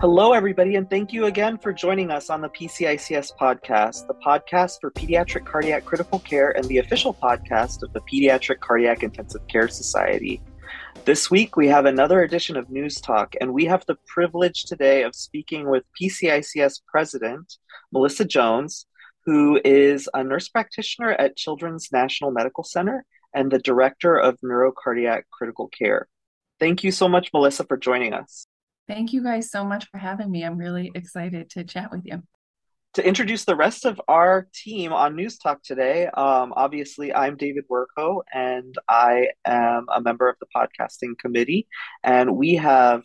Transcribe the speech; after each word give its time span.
Hello, 0.00 0.32
everybody, 0.32 0.76
and 0.76 0.88
thank 0.88 1.12
you 1.12 1.26
again 1.26 1.58
for 1.58 1.72
joining 1.72 2.12
us 2.12 2.30
on 2.30 2.40
the 2.40 2.48
PCICS 2.50 3.32
podcast, 3.36 4.06
the 4.06 4.14
podcast 4.14 4.80
for 4.80 4.92
pediatric 4.92 5.44
cardiac 5.44 5.84
critical 5.84 6.20
care 6.20 6.56
and 6.56 6.64
the 6.66 6.78
official 6.78 7.12
podcast 7.12 7.82
of 7.82 7.92
the 7.92 8.00
Pediatric 8.02 8.60
Cardiac 8.60 9.02
Intensive 9.02 9.44
Care 9.48 9.66
Society. 9.66 10.40
This 11.04 11.32
week, 11.32 11.56
we 11.56 11.66
have 11.66 11.84
another 11.84 12.22
edition 12.22 12.56
of 12.56 12.70
News 12.70 13.00
Talk, 13.00 13.34
and 13.40 13.52
we 13.52 13.64
have 13.64 13.84
the 13.86 13.96
privilege 14.06 14.66
today 14.66 15.02
of 15.02 15.16
speaking 15.16 15.68
with 15.68 15.82
PCICS 16.00 16.82
President 16.86 17.56
Melissa 17.90 18.24
Jones, 18.24 18.86
who 19.26 19.60
is 19.64 20.08
a 20.14 20.22
nurse 20.22 20.48
practitioner 20.48 21.10
at 21.10 21.36
Children's 21.36 21.88
National 21.90 22.30
Medical 22.30 22.62
Center 22.62 23.04
and 23.34 23.50
the 23.50 23.58
Director 23.58 24.16
of 24.16 24.38
Neurocardiac 24.44 25.22
Critical 25.32 25.66
Care. 25.76 26.06
Thank 26.60 26.84
you 26.84 26.92
so 26.92 27.08
much, 27.08 27.30
Melissa, 27.34 27.64
for 27.64 27.76
joining 27.76 28.12
us. 28.12 28.46
Thank 28.88 29.12
you 29.12 29.22
guys 29.22 29.50
so 29.50 29.64
much 29.64 29.86
for 29.90 29.98
having 29.98 30.30
me. 30.30 30.44
I'm 30.44 30.56
really 30.56 30.90
excited 30.94 31.50
to 31.50 31.64
chat 31.64 31.90
with 31.92 32.06
you. 32.06 32.22
To 32.94 33.06
introduce 33.06 33.44
the 33.44 33.54
rest 33.54 33.84
of 33.84 34.00
our 34.08 34.48
team 34.54 34.94
on 34.94 35.14
News 35.14 35.36
Talk 35.36 35.62
today, 35.62 36.06
um, 36.06 36.54
obviously, 36.56 37.14
I'm 37.14 37.36
David 37.36 37.64
Werho, 37.70 38.22
and 38.32 38.74
I 38.88 39.28
am 39.44 39.86
a 39.94 40.00
member 40.00 40.26
of 40.26 40.36
the 40.40 40.46
podcasting 40.56 41.18
committee. 41.18 41.68
And 42.02 42.34
we 42.34 42.54
have 42.54 43.02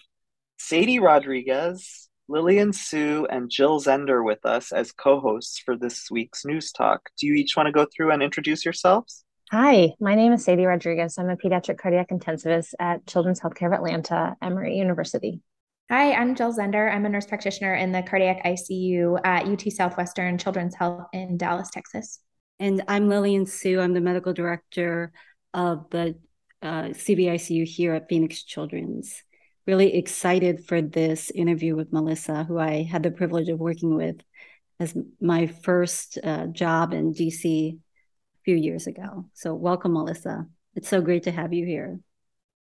Sadie 0.57 0.99
Rodriguez, 0.99 2.09
Lillian 2.29 2.71
Su, 2.71 3.27
and 3.29 3.51
Jill 3.51 3.81
Zender 3.81 4.23
with 4.23 4.45
us 4.45 4.71
as 4.71 4.93
co 4.93 5.19
hosts 5.19 5.59
for 5.59 5.75
this 5.75 6.09
week's 6.09 6.45
News 6.45 6.71
Talk. 6.71 7.09
Do 7.19 7.27
you 7.27 7.33
each 7.33 7.57
want 7.57 7.67
to 7.67 7.73
go 7.73 7.85
through 7.93 8.11
and 8.11 8.23
introduce 8.23 8.63
yourselves? 8.63 9.25
Hi, 9.51 9.89
my 9.99 10.15
name 10.15 10.31
is 10.31 10.45
Sadie 10.45 10.65
Rodriguez. 10.65 11.17
I'm 11.17 11.29
a 11.29 11.35
pediatric 11.35 11.77
cardiac 11.77 12.09
intensivist 12.09 12.73
at 12.79 13.05
Children's 13.05 13.41
Healthcare 13.41 13.67
of 13.67 13.73
Atlanta, 13.73 14.37
Emory 14.41 14.77
University. 14.77 15.41
Hi, 15.89 16.13
I'm 16.13 16.33
Jill 16.33 16.53
Zender. 16.53 16.91
I'm 16.91 17.05
a 17.05 17.09
nurse 17.09 17.25
practitioner 17.25 17.75
in 17.75 17.91
the 17.91 18.01
cardiac 18.01 18.43
ICU 18.45 19.19
at 19.25 19.45
UT 19.45 19.61
Southwestern 19.71 20.37
Children's 20.37 20.75
Health 20.75 21.07
in 21.11 21.37
Dallas, 21.37 21.69
Texas. 21.69 22.19
And 22.57 22.83
I'm 22.87 23.09
Lillian 23.09 23.45
Su. 23.45 23.81
I'm 23.81 23.93
the 23.93 23.99
medical 23.99 24.31
director 24.31 25.11
of 25.53 25.89
the 25.89 26.15
uh, 26.61 26.83
CVICU 26.93 27.65
here 27.65 27.93
at 27.93 28.07
Phoenix 28.07 28.43
Children's. 28.43 29.21
Really 29.67 29.95
excited 29.95 30.65
for 30.65 30.81
this 30.81 31.29
interview 31.31 31.75
with 31.75 31.91
Melissa, 31.91 32.45
who 32.45 32.57
I 32.57 32.83
had 32.83 33.03
the 33.03 33.11
privilege 33.11 33.49
of 33.49 33.59
working 33.59 33.95
with 33.95 34.21
as 34.79 34.95
my 35.19 35.47
first 35.47 36.17
uh, 36.23 36.47
job 36.47 36.93
in 36.93 37.13
DC 37.13 37.73
a 37.73 37.77
few 38.45 38.55
years 38.55 38.87
ago. 38.87 39.25
So, 39.33 39.53
welcome, 39.53 39.93
Melissa. 39.93 40.47
It's 40.75 40.87
so 40.87 41.01
great 41.01 41.23
to 41.23 41.31
have 41.31 41.53
you 41.53 41.65
here. 41.65 41.99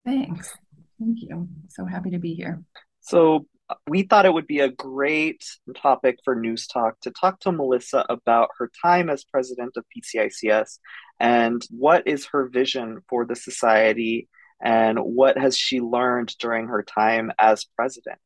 Thanks. 0.04 0.56
Thank 0.98 1.22
you. 1.22 1.48
So 1.68 1.84
happy 1.84 2.10
to 2.10 2.18
be 2.18 2.34
here. 2.34 2.62
So 3.08 3.46
we 3.86 4.02
thought 4.02 4.26
it 4.26 4.34
would 4.34 4.46
be 4.46 4.60
a 4.60 4.70
great 4.70 5.42
topic 5.74 6.18
for 6.26 6.34
News 6.34 6.66
Talk 6.66 7.00
to 7.00 7.10
talk 7.10 7.40
to 7.40 7.52
Melissa 7.52 8.04
about 8.10 8.50
her 8.58 8.70
time 8.82 9.08
as 9.08 9.24
president 9.24 9.78
of 9.78 9.86
PCICS 9.96 10.78
and 11.18 11.62
what 11.70 12.06
is 12.06 12.26
her 12.32 12.48
vision 12.48 13.00
for 13.08 13.24
the 13.24 13.34
society 13.34 14.28
and 14.62 14.98
what 14.98 15.38
has 15.38 15.56
she 15.56 15.80
learned 15.80 16.34
during 16.38 16.66
her 16.66 16.82
time 16.82 17.32
as 17.38 17.64
president. 17.64 18.18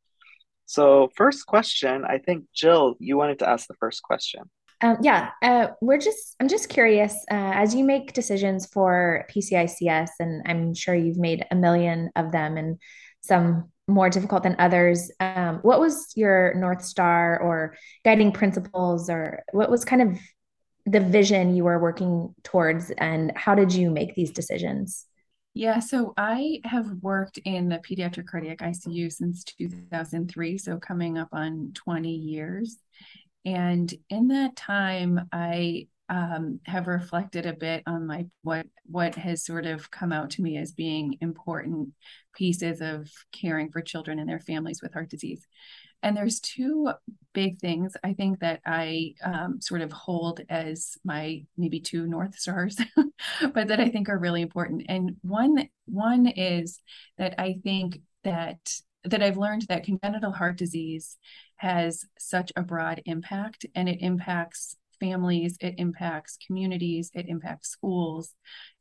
So, 0.66 1.10
first 1.16 1.46
question, 1.46 2.04
I 2.04 2.18
think 2.18 2.46
Jill, 2.52 2.96
you 2.98 3.16
wanted 3.16 3.38
to 3.40 3.48
ask 3.48 3.68
the 3.68 3.74
first 3.74 4.02
question. 4.02 4.42
Um, 4.80 4.96
yeah, 5.00 5.30
uh, 5.42 5.68
we're 5.80 5.98
just, 5.98 6.34
I'm 6.40 6.48
just 6.48 6.68
curious 6.68 7.14
uh, 7.30 7.52
as 7.54 7.72
you 7.72 7.84
make 7.84 8.14
decisions 8.14 8.66
for 8.66 9.26
PCICS, 9.30 10.08
and 10.18 10.42
I'm 10.44 10.74
sure 10.74 10.94
you've 10.94 11.18
made 11.18 11.46
a 11.52 11.54
million 11.54 12.10
of 12.16 12.32
them 12.32 12.56
and 12.56 12.78
some 13.20 13.70
more 13.92 14.10
difficult 14.10 14.42
than 14.42 14.56
others. 14.58 15.10
Um, 15.20 15.58
what 15.62 15.80
was 15.80 16.12
your 16.16 16.54
North 16.54 16.82
Star 16.82 17.40
or 17.40 17.76
guiding 18.04 18.32
principles, 18.32 19.08
or 19.08 19.42
what 19.52 19.70
was 19.70 19.84
kind 19.84 20.02
of 20.02 20.18
the 20.86 21.00
vision 21.00 21.54
you 21.54 21.64
were 21.64 21.78
working 21.78 22.34
towards, 22.42 22.90
and 22.98 23.32
how 23.36 23.54
did 23.54 23.72
you 23.72 23.90
make 23.90 24.14
these 24.14 24.30
decisions? 24.30 25.06
Yeah, 25.54 25.80
so 25.80 26.14
I 26.16 26.60
have 26.64 26.86
worked 27.02 27.38
in 27.44 27.68
the 27.68 27.76
pediatric 27.76 28.26
cardiac 28.26 28.58
ICU 28.58 29.12
since 29.12 29.44
2003, 29.44 30.56
so 30.56 30.78
coming 30.78 31.18
up 31.18 31.28
on 31.32 31.72
20 31.74 32.10
years. 32.10 32.78
And 33.44 33.92
in 34.08 34.28
that 34.28 34.56
time, 34.56 35.28
I 35.30 35.88
um, 36.12 36.60
have 36.66 36.88
reflected 36.88 37.46
a 37.46 37.54
bit 37.54 37.82
on 37.86 38.06
like 38.06 38.26
what 38.42 38.66
what 38.84 39.14
has 39.14 39.42
sort 39.42 39.64
of 39.64 39.90
come 39.90 40.12
out 40.12 40.28
to 40.28 40.42
me 40.42 40.58
as 40.58 40.70
being 40.70 41.16
important 41.22 41.88
pieces 42.36 42.82
of 42.82 43.10
caring 43.32 43.70
for 43.70 43.80
children 43.80 44.18
and 44.18 44.28
their 44.28 44.38
families 44.38 44.82
with 44.82 44.92
heart 44.92 45.08
disease. 45.08 45.46
And 46.02 46.14
there's 46.14 46.38
two 46.40 46.92
big 47.32 47.60
things 47.60 47.96
I 48.04 48.12
think 48.12 48.40
that 48.40 48.60
I 48.66 49.14
um, 49.24 49.62
sort 49.62 49.80
of 49.80 49.90
hold 49.90 50.42
as 50.50 50.98
my 51.02 51.44
maybe 51.56 51.80
two 51.80 52.06
north 52.06 52.34
stars, 52.38 52.78
but 53.54 53.68
that 53.68 53.80
I 53.80 53.88
think 53.88 54.10
are 54.10 54.18
really 54.18 54.42
important. 54.42 54.82
And 54.90 55.16
one 55.22 55.70
one 55.86 56.26
is 56.26 56.78
that 57.16 57.40
I 57.40 57.56
think 57.64 58.00
that 58.24 58.58
that 59.04 59.22
I've 59.22 59.38
learned 59.38 59.62
that 59.70 59.84
congenital 59.84 60.30
heart 60.30 60.58
disease 60.58 61.16
has 61.56 62.04
such 62.18 62.52
a 62.54 62.62
broad 62.62 63.00
impact 63.06 63.64
and 63.74 63.88
it 63.88 64.02
impacts 64.02 64.76
families, 65.02 65.56
it 65.60 65.74
impacts 65.78 66.38
communities, 66.46 67.10
it 67.12 67.26
impacts 67.28 67.70
schools. 67.70 68.34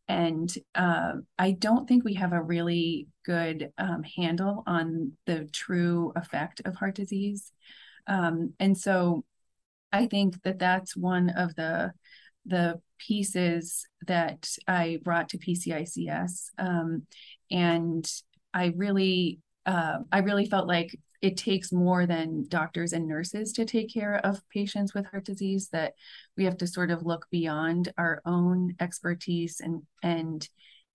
And 0.07 0.53
uh, 0.75 1.13
I 1.39 1.51
don't 1.51 1.87
think 1.87 2.03
we 2.03 2.15
have 2.15 2.33
a 2.33 2.41
really 2.41 3.07
good 3.25 3.71
um, 3.77 4.03
handle 4.03 4.63
on 4.67 5.13
the 5.25 5.49
true 5.51 6.11
effect 6.15 6.61
of 6.65 6.75
heart 6.75 6.95
disease. 6.95 7.51
Um, 8.07 8.53
and 8.59 8.77
so 8.77 9.23
I 9.91 10.07
think 10.07 10.41
that 10.43 10.59
that's 10.59 10.95
one 10.95 11.29
of 11.29 11.55
the 11.55 11.93
the 12.45 12.81
pieces 12.97 13.85
that 14.07 14.49
I 14.67 14.99
brought 15.03 15.29
to 15.29 15.37
PCICS. 15.37 16.49
Um, 16.57 17.03
and 17.49 18.11
I 18.53 18.73
really 18.75 19.39
uh, 19.65 19.99
I 20.11 20.19
really 20.19 20.47
felt 20.47 20.67
like 20.67 20.97
it 21.21 21.37
takes 21.37 21.71
more 21.71 22.05
than 22.05 22.47
doctors 22.47 22.93
and 22.93 23.07
nurses 23.07 23.53
to 23.53 23.65
take 23.65 23.93
care 23.93 24.15
of 24.25 24.41
patients 24.49 24.93
with 24.93 25.05
heart 25.05 25.25
disease 25.25 25.69
that 25.69 25.93
we 26.35 26.45
have 26.45 26.57
to 26.57 26.67
sort 26.67 26.91
of 26.91 27.05
look 27.05 27.27
beyond 27.29 27.93
our 27.97 28.21
own 28.25 28.75
expertise 28.79 29.59
and 29.59 29.83
and 30.01 30.47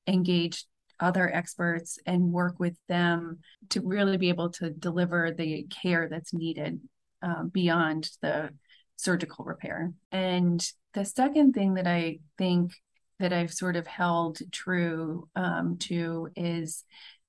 engage 0.07 0.65
other 0.99 1.33
experts 1.33 1.99
and 2.07 2.33
work 2.33 2.59
with 2.59 2.77
them 2.89 3.39
to 3.69 3.81
really 3.83 4.17
be 4.17 4.31
able 4.31 4.49
to 4.49 4.71
deliver 4.71 5.31
the 5.31 5.65
care 5.65 6.09
that's 6.09 6.33
needed 6.33 6.81
um, 7.23 7.51
beyond 7.53 8.09
the 8.23 8.49
surgical 8.97 9.45
repair. 9.45 9.93
And 10.11 10.67
the 10.97 11.05
second 11.05 11.53
thing 11.53 11.75
that 11.75 11.87
i 11.87 12.19
think 12.39 12.73
that 13.21 13.33
i've 13.33 13.53
sort 13.53 13.77
of 13.77 13.87
held 13.87 14.39
true 14.51 15.29
um, 15.37 15.77
to 15.79 16.29
is 16.35 16.83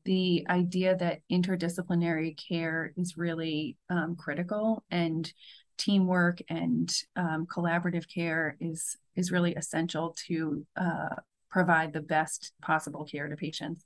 the 0.07 0.47
idea 0.49 0.95
that 0.95 1.19
interdisciplinary 1.29 2.33
care 2.47 2.93
is 2.95 3.17
really 3.17 3.75
um, 3.89 4.15
critical 4.15 4.85
and 4.89 5.31
teamwork 5.77 6.39
and 6.49 6.89
um, 7.17 7.45
collaborative 7.45 8.05
care 8.11 8.55
is 8.61 8.95
is 9.17 9.33
really 9.33 9.53
essential 9.55 10.15
to 10.27 10.65
uh, 10.77 11.15
provide 11.51 11.91
the 11.91 12.01
best 12.01 12.53
possible 12.61 13.03
care 13.03 13.27
to 13.27 13.35
patients. 13.35 13.83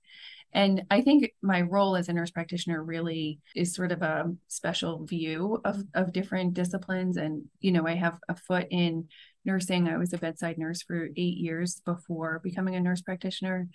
And 0.54 0.84
i 0.92 1.02
think 1.02 1.32
my 1.42 1.62
role 1.62 1.96
as 1.96 2.08
a 2.08 2.14
nurse 2.14 2.30
practitioner 2.30 2.84
really 2.84 3.40
is 3.56 3.74
sort 3.74 3.92
of 3.92 4.04
a 4.04 4.32
special 4.48 5.06
view 5.06 5.60
of, 5.66 5.84
of 5.96 6.14
different 6.14 6.54
disciplines. 6.54 7.18
And 7.18 7.46
you 7.62 7.72
know 7.72 7.88
i 7.88 7.96
have 7.96 8.20
a 8.30 8.36
foot 8.36 8.68
in 8.70 9.08
nursing 9.46 9.88
i 9.88 9.98
was 9.98 10.14
a 10.14 10.18
bedside 10.18 10.58
nurse 10.58 10.82
for 10.82 11.10
eight 11.18 11.38
years 11.38 11.82
before 11.86 12.40
becoming 12.44 12.76
a 12.76 12.80
nurse 12.80 13.02
practitioner 13.02 13.68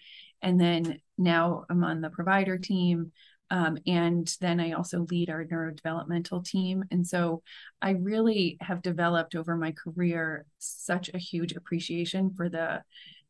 and 0.43 0.61
then 0.61 1.01
now 1.19 1.65
I'm 1.69 1.85
on 1.85 2.01
the 2.01 2.11
provider 2.11 2.59
team. 2.59 3.13
Um, 3.51 3.79
and 3.87 4.33
then 4.41 4.59
I 4.59 4.73
also 4.73 5.07
lead 5.09 5.31
our 5.31 5.45
neurodevelopmental 5.45 6.45
team. 6.45 6.85
And 6.91 7.07
so 7.07 7.43
I 7.81 7.91
really 7.91 8.57
have 8.61 8.83
developed 8.83 9.37
over 9.37 9.57
my 9.57 9.73
career 9.73 10.47
such 10.59 11.11
a 11.15 11.19
huge 11.19 11.53
appreciation 11.53 12.33
for 12.37 12.49
the 12.49 12.83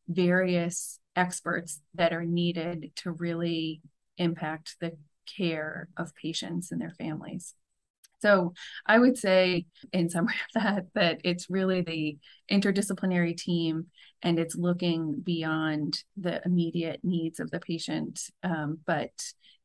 various 0.09 0.99
experts 1.15 1.81
that 1.95 2.13
are 2.13 2.25
needed 2.25 2.93
to 2.97 3.13
really 3.13 3.83
impact 4.17 4.77
the 4.81 4.97
care 5.27 5.89
of 5.99 6.15
patients 6.15 6.73
and 6.73 6.81
their 6.81 6.95
families. 6.99 7.55
So 8.21 8.55
I 8.87 8.99
would 8.99 9.17
say, 9.17 9.67
in 9.93 10.09
summary 10.09 10.35
of 10.55 10.63
that, 10.63 10.87
that 10.95 11.21
it's 11.25 11.51
really 11.51 11.83
the 11.83 12.19
interdisciplinary 12.51 13.37
team 13.37 13.87
and 14.23 14.39
it's 14.39 14.57
looking 14.57 15.21
beyond 15.21 16.03
the 16.17 16.41
immediate 16.45 17.01
needs 17.03 17.41
of 17.41 17.51
the 17.51 17.61
patient, 17.61 18.21
um, 18.43 18.79
but 18.87 19.11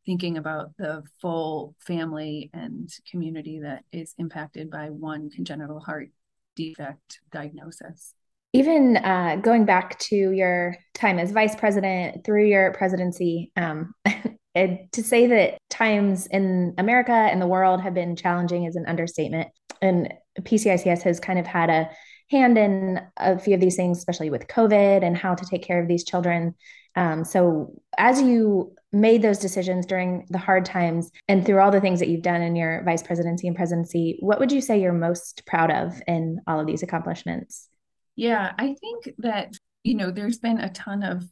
thinking 0.06 0.38
about 0.38 0.76
the 0.78 1.04
full 1.22 1.76
family 1.80 2.50
and 2.54 2.90
community 3.10 3.60
that 3.62 3.84
is 3.92 4.14
impacted 4.18 4.70
by 4.70 4.90
one 4.90 5.30
congenital 5.30 5.80
heart 5.80 6.10
defect 6.56 7.20
diagnosis. 7.32 8.14
Even 8.54 8.98
uh, 8.98 9.38
going 9.38 9.64
back 9.64 9.98
to 10.00 10.16
your 10.16 10.76
time 10.94 11.20
as 11.20 11.32
vice 11.32 11.56
president 11.56 12.26
through 12.26 12.46
your 12.48 12.74
presidency, 12.74 13.52
um, 13.56 13.94
it, 14.56 14.92
to 14.94 15.04
say 15.04 15.28
that 15.28 15.58
times 15.70 16.28
in 16.28 16.74
America 16.78 17.12
and 17.12 17.42
the 17.42 17.48
world 17.48 17.82
have 17.82 17.94
been 17.94 18.16
challenging 18.16 18.66
is 18.66 18.76
an 18.76 18.86
understatement. 18.86 19.50
And 19.82 20.14
PCICS 20.40 21.02
has 21.04 21.20
kind 21.20 21.40
of 21.40 21.48
had 21.48 21.70
a 21.70 21.90
hand 22.30 22.58
in 22.58 23.02
a 23.18 23.38
few 23.38 23.54
of 23.54 23.60
these 23.60 23.76
things, 23.76 23.98
especially 23.98 24.30
with 24.30 24.48
COVID 24.48 25.04
and 25.04 25.18
how 25.18 25.36
to 25.36 25.46
take 25.46 25.64
care 25.64 25.82
of 25.82 25.88
these 25.88 26.04
children. 26.04 26.56
Um, 26.96 27.24
so, 27.24 27.74
as 27.98 28.22
you 28.22 28.76
made 28.92 29.22
those 29.22 29.38
decisions 29.38 29.86
during 29.86 30.26
the 30.30 30.38
hard 30.38 30.66
times 30.66 31.10
and 31.30 31.46
through 31.46 31.60
all 31.60 31.72
the 31.72 31.80
things 31.80 32.00
that 32.00 32.10
you've 32.10 32.22
done 32.22 32.42
in 32.42 32.56
your 32.56 32.84
vice 32.84 33.02
presidency 33.02 33.48
and 33.48 33.56
presidency, 33.56 34.18
what 34.20 34.40
would 34.40 34.52
you 34.52 34.60
say 34.60 34.82
you're 34.82 34.92
most 34.92 35.44
proud 35.46 35.72
of 35.72 36.02
in 36.08 36.42
all 36.48 36.60
of 36.60 36.68
these 36.68 36.84
accomplishments? 36.84 37.70
Yeah, 38.18 38.52
I 38.58 38.76
think 38.76 39.16
that, 39.20 39.54
you 39.84 39.96
know, 39.96 40.12
there's 40.12 40.40
been 40.40 40.60
a 40.60 40.70
ton 40.70 41.04
of 41.04 41.24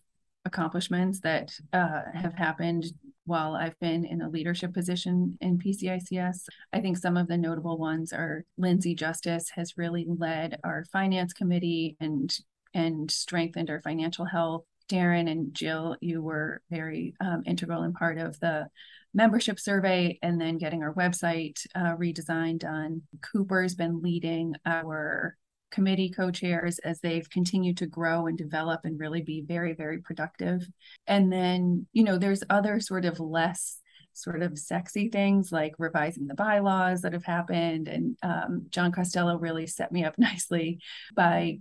accomplishments 0.45 1.19
that 1.21 1.51
uh, 1.73 2.03
have 2.13 2.33
happened 2.33 2.85
while 3.29 3.55
I've 3.55 3.79
been 3.79 4.03
in 4.03 4.21
a 4.21 4.29
leadership 4.29 4.73
position 4.73 5.37
in 5.39 5.59
PCICS. 5.59 6.47
I 6.73 6.81
think 6.81 6.97
some 6.97 7.15
of 7.15 7.27
the 7.27 7.37
notable 7.37 7.77
ones 7.77 8.11
are 8.11 8.43
Lindsay 8.57 8.95
Justice 8.95 9.49
has 9.51 9.77
really 9.77 10.05
led 10.07 10.59
our 10.63 10.83
finance 10.91 11.31
committee 11.31 11.95
and 12.01 12.35
and 12.73 13.09
strengthened 13.09 13.69
our 13.69 13.81
financial 13.81 14.25
health. 14.25 14.63
Darren 14.89 15.29
and 15.29 15.53
Jill, 15.53 15.95
you 16.01 16.21
were 16.21 16.61
very 16.69 17.13
um, 17.21 17.43
integral 17.45 17.83
and 17.83 17.93
part 17.93 18.17
of 18.17 18.39
the 18.39 18.67
membership 19.13 19.59
survey 19.59 20.17
and 20.21 20.39
then 20.39 20.57
getting 20.57 20.83
our 20.83 20.93
website 20.93 21.65
uh, 21.75 21.95
redesigned 21.95 22.63
on. 22.63 23.03
Cooper's 23.21 23.75
been 23.75 24.01
leading 24.01 24.55
our 24.65 25.35
committee 25.71 26.09
co-chairs 26.09 26.79
as 26.79 26.99
they've 26.99 27.29
continued 27.29 27.77
to 27.77 27.85
grow 27.85 28.27
and 28.27 28.37
develop 28.37 28.81
and 28.83 28.99
really 28.99 29.21
be 29.21 29.41
very 29.41 29.73
very 29.73 29.99
productive. 29.99 30.67
And 31.07 31.31
then 31.31 31.87
you 31.93 32.03
know 32.03 32.17
there's 32.17 32.43
other 32.49 32.79
sort 32.79 33.05
of 33.05 33.19
less 33.19 33.79
sort 34.13 34.41
of 34.41 34.57
sexy 34.57 35.07
things 35.07 35.51
like 35.51 35.73
revising 35.77 36.27
the 36.27 36.35
bylaws 36.35 37.01
that 37.01 37.13
have 37.13 37.23
happened. 37.23 37.87
And 37.87 38.17
um, 38.23 38.65
john 38.69 38.91
costello 38.91 39.37
really 39.37 39.67
set 39.67 39.91
me 39.91 40.03
up 40.03 40.15
nicely 40.17 40.79
by 41.15 41.59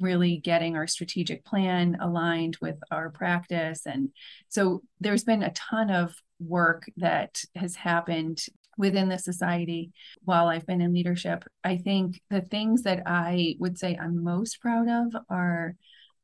really 0.00 0.36
getting 0.36 0.76
our 0.76 0.86
strategic 0.86 1.44
plan 1.44 1.96
aligned 2.00 2.56
with 2.60 2.76
our 2.90 3.10
practice. 3.10 3.86
And 3.86 4.10
so 4.48 4.82
there's 5.00 5.24
been 5.24 5.42
a 5.42 5.52
ton 5.52 5.90
of 5.90 6.14
work 6.40 6.84
that 6.96 7.42
has 7.56 7.74
happened 7.74 8.44
within 8.78 9.10
the 9.10 9.18
society 9.18 9.92
while 10.24 10.46
I've 10.46 10.66
been 10.66 10.80
in 10.80 10.94
leadership. 10.94 11.44
I 11.62 11.76
think 11.76 12.22
the 12.30 12.40
things 12.40 12.84
that 12.84 13.02
I 13.04 13.56
would 13.58 13.76
say 13.76 13.98
I'm 14.00 14.22
most 14.24 14.60
proud 14.60 14.88
of 14.88 15.14
are 15.28 15.74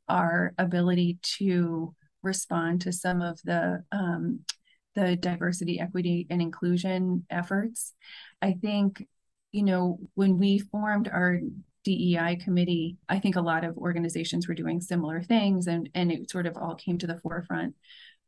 our 0.09 0.55
ability 0.57 1.19
to 1.39 1.95
respond 2.23 2.83
to 2.83 2.93
some 2.93 3.21
of 3.21 3.39
the 3.45 3.85
um, 3.93 4.41
the 4.95 5.17
diversity, 5.17 5.81
equity, 5.81 6.27
and 6.31 6.41
inclusion 6.41 7.27
efforts. 7.29 7.95
I 8.41 8.53
think, 8.53 9.05
you 9.51 9.65
know, 9.65 9.99
when 10.15 10.39
we 10.39 10.61
formed 10.61 11.09
our 11.09 11.41
DEI 11.85 12.37
committee, 12.37 12.97
I 13.09 13.19
think 13.19 13.37
a 13.37 13.41
lot 13.41 13.65
of 13.65 13.77
organizations 13.77 14.47
were 14.47 14.55
doing 14.55 14.81
similar 14.81 15.23
things 15.23 15.67
and, 15.67 15.89
and 15.95 16.13
it 16.13 16.31
sort 16.31 16.47
of 16.47 16.57
all 16.57 16.77
came 16.77 16.99
to 16.99 17.07
the 17.07 17.19
forefront. 17.19 17.75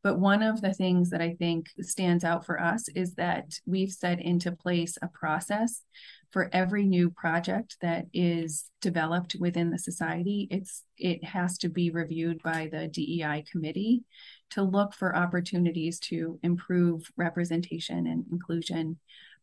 But 0.03 0.19
one 0.19 0.43
of 0.43 0.61
the 0.61 0.73
things 0.73 1.09
that 1.09 1.21
I 1.21 1.33
think 1.33 1.67
stands 1.81 2.23
out 2.23 2.45
for 2.45 2.61
us 2.61 2.87
is 2.89 3.15
that 3.15 3.51
we've 3.65 3.91
set 3.91 4.21
into 4.21 4.51
place 4.51 4.97
a 5.01 5.07
process 5.07 5.83
for 6.31 6.49
every 6.53 6.85
new 6.85 7.09
project 7.09 7.77
that 7.81 8.05
is 8.13 8.69
developed 8.81 9.35
within 9.39 9.69
the 9.69 9.79
society. 9.79 10.47
It's 10.51 10.83
it 10.97 11.23
has 11.23 11.57
to 11.59 11.69
be 11.69 11.89
reviewed 11.89 12.41
by 12.43 12.69
the 12.71 12.87
DEI 12.87 13.43
committee 13.51 14.03
to 14.51 14.61
look 14.61 14.93
for 14.93 15.15
opportunities 15.15 15.99
to 15.99 16.39
improve 16.43 17.09
representation 17.17 18.07
and 18.07 18.25
inclusion 18.31 18.97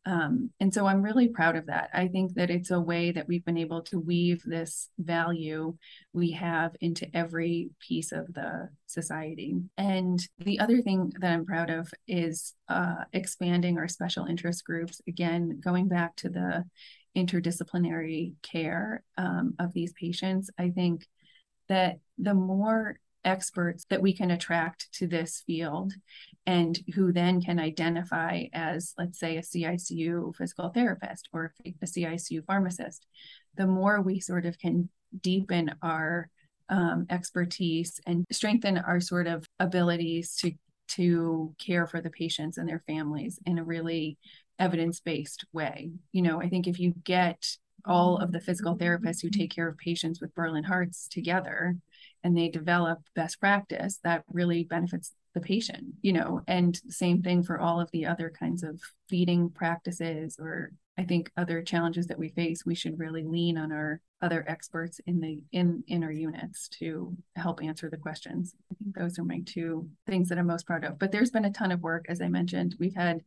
um, 0.06 0.50
and 0.60 0.72
so 0.72 0.86
I'm 0.86 1.02
really 1.02 1.28
proud 1.28 1.56
of 1.56 1.66
that. 1.66 1.88
I 1.94 2.08
think 2.08 2.34
that 2.34 2.50
it's 2.50 2.70
a 2.70 2.80
way 2.80 3.10
that 3.12 3.26
we've 3.26 3.44
been 3.44 3.56
able 3.56 3.82
to 3.84 3.98
weave 3.98 4.42
this 4.44 4.90
value 4.98 5.76
we 6.12 6.32
have 6.32 6.76
into 6.80 7.08
every 7.16 7.70
piece 7.80 8.12
of 8.12 8.32
the 8.34 8.68
society. 8.86 9.56
And 9.78 10.20
the 10.38 10.60
other 10.60 10.82
thing 10.82 11.12
that 11.20 11.32
I'm 11.32 11.46
proud 11.46 11.70
of 11.70 11.90
is 12.06 12.52
uh, 12.68 13.04
expanding 13.12 13.78
our 13.78 13.88
special 13.88 14.26
interest 14.26 14.64
groups. 14.64 15.00
Again, 15.08 15.60
going 15.60 15.88
back 15.88 16.16
to 16.16 16.28
the 16.28 16.64
interdisciplinary 17.16 18.34
care 18.42 19.02
um, 19.16 19.54
of 19.58 19.72
these 19.72 19.92
patients, 19.94 20.50
I 20.58 20.68
think 20.68 21.06
that 21.68 21.98
the 22.18 22.34
more 22.34 22.98
experts 23.24 23.86
that 23.90 24.02
we 24.02 24.12
can 24.12 24.30
attract 24.30 24.92
to 24.92 25.06
this 25.06 25.42
field 25.46 25.92
and 26.46 26.78
who 26.94 27.12
then 27.12 27.40
can 27.40 27.58
identify 27.58 28.44
as, 28.52 28.94
let's 28.98 29.18
say, 29.18 29.36
a 29.36 29.42
CICU 29.42 30.34
physical 30.36 30.68
therapist 30.68 31.28
or 31.32 31.52
a 31.64 31.86
CICU 31.86 32.44
pharmacist, 32.44 33.06
the 33.56 33.66
more 33.66 34.00
we 34.00 34.20
sort 34.20 34.46
of 34.46 34.58
can 34.58 34.88
deepen 35.20 35.74
our 35.82 36.28
um, 36.68 37.06
expertise 37.10 38.00
and 38.06 38.24
strengthen 38.30 38.78
our 38.78 39.00
sort 39.00 39.26
of 39.26 39.46
abilities 39.60 40.36
to 40.36 40.52
to 40.86 41.54
care 41.58 41.86
for 41.86 42.02
the 42.02 42.10
patients 42.10 42.58
and 42.58 42.68
their 42.68 42.82
families 42.86 43.38
in 43.46 43.58
a 43.58 43.64
really 43.64 44.18
evidence-based 44.58 45.46
way. 45.52 45.90
You 46.12 46.22
know, 46.22 46.40
I 46.40 46.48
think 46.48 46.66
if 46.66 46.78
you 46.78 46.94
get 47.04 47.56
all 47.84 48.18
of 48.18 48.32
the 48.32 48.40
physical 48.40 48.76
therapists 48.76 49.22
who 49.22 49.30
take 49.30 49.54
care 49.54 49.68
of 49.68 49.78
patients 49.78 50.20
with 50.20 50.34
Berlin 50.34 50.64
hearts 50.64 51.08
together, 51.08 51.76
and 52.22 52.36
they 52.36 52.48
develop 52.48 53.00
best 53.14 53.40
practice 53.40 54.00
that 54.04 54.24
really 54.32 54.64
benefits 54.64 55.12
the 55.34 55.40
patient 55.40 55.84
you 56.00 56.12
know? 56.12 56.40
And 56.46 56.80
same 56.88 57.22
thing 57.22 57.42
for 57.42 57.58
all 57.58 57.80
of 57.80 57.90
the 57.90 58.06
other 58.06 58.30
kinds 58.30 58.62
of 58.62 58.80
feeding 59.08 59.50
practices 59.50 60.36
or 60.38 60.70
i 60.96 61.02
think 61.02 61.30
other 61.36 61.60
challenges 61.60 62.06
that 62.06 62.18
we 62.18 62.28
face 62.28 62.64
we 62.64 62.74
should 62.76 63.00
really 63.00 63.24
lean 63.24 63.58
on 63.58 63.72
our 63.72 64.00
other 64.24 64.44
experts 64.48 65.00
in 65.06 65.20
the 65.20 65.42
in 65.52 65.84
in 65.86 66.02
our 66.02 66.10
units 66.10 66.68
to 66.68 67.14
help 67.36 67.62
answer 67.62 67.90
the 67.90 67.96
questions. 67.98 68.54
I 68.72 68.74
think 68.82 68.96
those 68.96 69.18
are 69.18 69.24
my 69.24 69.42
two 69.44 69.86
things 70.06 70.30
that 70.30 70.38
i'm 70.38 70.46
most 70.46 70.66
proud 70.66 70.82
of. 70.84 70.98
But 70.98 71.12
there's 71.12 71.30
been 71.30 71.44
a 71.44 71.52
ton 71.52 71.72
of 71.72 71.82
work 71.82 72.06
as 72.08 72.22
i 72.22 72.28
mentioned. 72.28 72.74
We've 72.78 72.94
had 72.94 73.20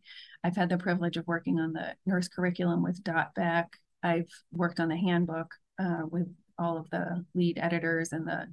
i've 0.43 0.55
had 0.55 0.69
the 0.69 0.77
privilege 0.77 1.15
of 1.15 1.27
working 1.27 1.59
on 1.59 1.73
the 1.73 1.95
nurse 2.07 2.27
curriculum 2.27 2.81
with 2.81 3.03
dot 3.03 3.35
beck 3.35 3.77
i've 4.07 4.29
worked 4.51 4.79
on 4.79 4.89
the 4.89 4.97
handbook 4.97 5.53
uh, 5.79 6.01
with 6.09 6.27
all 6.57 6.77
of 6.77 6.89
the 6.89 7.23
lead 7.35 7.59
editors 7.61 8.11
and 8.11 8.27
the 8.27 8.47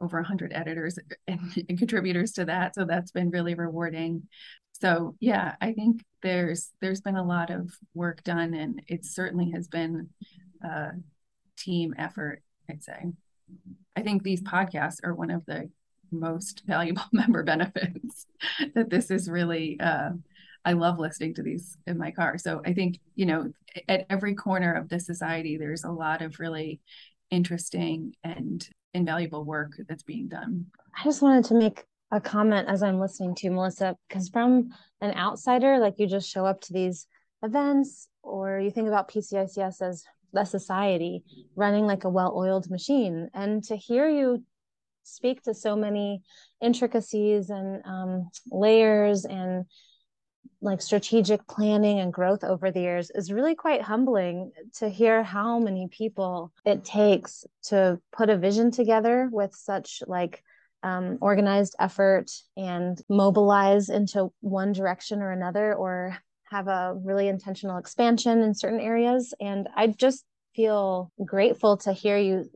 over 0.00 0.18
100 0.18 0.52
editors 0.52 0.98
and, 1.26 1.40
and 1.68 1.78
contributors 1.78 2.32
to 2.32 2.44
that. 2.44 2.74
So 2.74 2.84
that's 2.84 3.10
been 3.10 3.30
really 3.30 3.54
rewarding. 3.54 4.28
So 4.80 5.16
yeah 5.18 5.56
i 5.60 5.72
think 5.72 6.04
there's 6.22 6.70
there's 6.80 7.00
been 7.00 7.16
a 7.16 7.24
lot 7.24 7.50
of 7.50 7.72
work 7.94 8.22
done 8.22 8.54
and 8.54 8.80
it 8.86 9.04
certainly 9.04 9.50
has 9.50 9.66
been 9.66 10.08
a 10.62 10.90
team 11.56 11.94
effort 11.98 12.42
i'd 12.70 12.82
say. 12.82 13.06
I 13.96 14.02
think 14.02 14.22
these 14.22 14.42
podcasts 14.42 14.98
are 15.02 15.14
one 15.14 15.30
of 15.30 15.44
the 15.46 15.68
most 16.10 16.62
valuable 16.66 17.02
member 17.12 17.42
benefits 17.42 18.26
that 18.74 18.90
this 18.90 19.10
is 19.10 19.28
really 19.28 19.78
uh, 19.80 20.10
i 20.64 20.72
love 20.72 20.98
listening 20.98 21.34
to 21.34 21.42
these 21.42 21.76
in 21.86 21.98
my 21.98 22.10
car 22.10 22.38
so 22.38 22.60
i 22.64 22.72
think 22.72 22.98
you 23.14 23.26
know 23.26 23.50
at 23.88 24.06
every 24.10 24.34
corner 24.34 24.72
of 24.72 24.88
the 24.88 24.98
society 24.98 25.56
there's 25.56 25.84
a 25.84 25.90
lot 25.90 26.22
of 26.22 26.38
really 26.38 26.80
interesting 27.30 28.14
and 28.24 28.68
invaluable 28.94 29.44
work 29.44 29.72
that's 29.88 30.02
being 30.02 30.28
done. 30.28 30.66
I 30.98 31.04
just 31.04 31.22
wanted 31.22 31.44
to 31.46 31.54
make 31.54 31.84
a 32.10 32.20
comment 32.20 32.68
as 32.68 32.82
I'm 32.82 32.98
listening 32.98 33.34
to 33.36 33.50
Melissa, 33.50 33.96
because 34.08 34.28
from 34.28 34.70
an 35.00 35.14
outsider, 35.14 35.78
like 35.78 35.98
you 35.98 36.06
just 36.06 36.28
show 36.28 36.46
up 36.46 36.60
to 36.62 36.72
these 36.72 37.06
events 37.42 38.08
or 38.22 38.58
you 38.58 38.70
think 38.70 38.88
about 38.88 39.10
PCICS 39.10 39.82
as 39.82 40.04
the 40.32 40.44
society 40.44 41.22
running 41.54 41.86
like 41.86 42.04
a 42.04 42.08
well 42.08 42.34
oiled 42.36 42.70
machine. 42.70 43.28
And 43.34 43.62
to 43.64 43.76
hear 43.76 44.08
you 44.08 44.42
speak 45.04 45.42
to 45.42 45.54
so 45.54 45.76
many 45.76 46.22
intricacies 46.60 47.50
and 47.50 47.82
um, 47.86 48.30
layers 48.50 49.24
and 49.24 49.64
like 50.60 50.82
strategic 50.82 51.46
planning 51.46 52.00
and 52.00 52.12
growth 52.12 52.42
over 52.42 52.70
the 52.70 52.80
years 52.80 53.10
is 53.14 53.32
really 53.32 53.54
quite 53.54 53.82
humbling 53.82 54.50
to 54.74 54.88
hear 54.88 55.22
how 55.22 55.58
many 55.58 55.88
people 55.88 56.52
it 56.64 56.84
takes 56.84 57.44
to 57.62 58.00
put 58.12 58.28
a 58.28 58.36
vision 58.36 58.70
together 58.70 59.28
with 59.30 59.54
such 59.54 60.02
like 60.06 60.42
um, 60.82 61.18
organized 61.20 61.76
effort 61.78 62.30
and 62.56 63.00
mobilize 63.08 63.88
into 63.88 64.32
one 64.40 64.72
direction 64.72 65.22
or 65.22 65.30
another 65.30 65.74
or 65.74 66.16
have 66.50 66.66
a 66.68 66.94
really 67.04 67.28
intentional 67.28 67.78
expansion 67.78 68.40
in 68.40 68.54
certain 68.54 68.80
areas. 68.80 69.34
And 69.40 69.68
i 69.76 69.86
just 69.86 70.24
feel 70.56 71.12
grateful 71.24 71.76
to 71.76 71.92
hear 71.92 72.18
you 72.18 72.50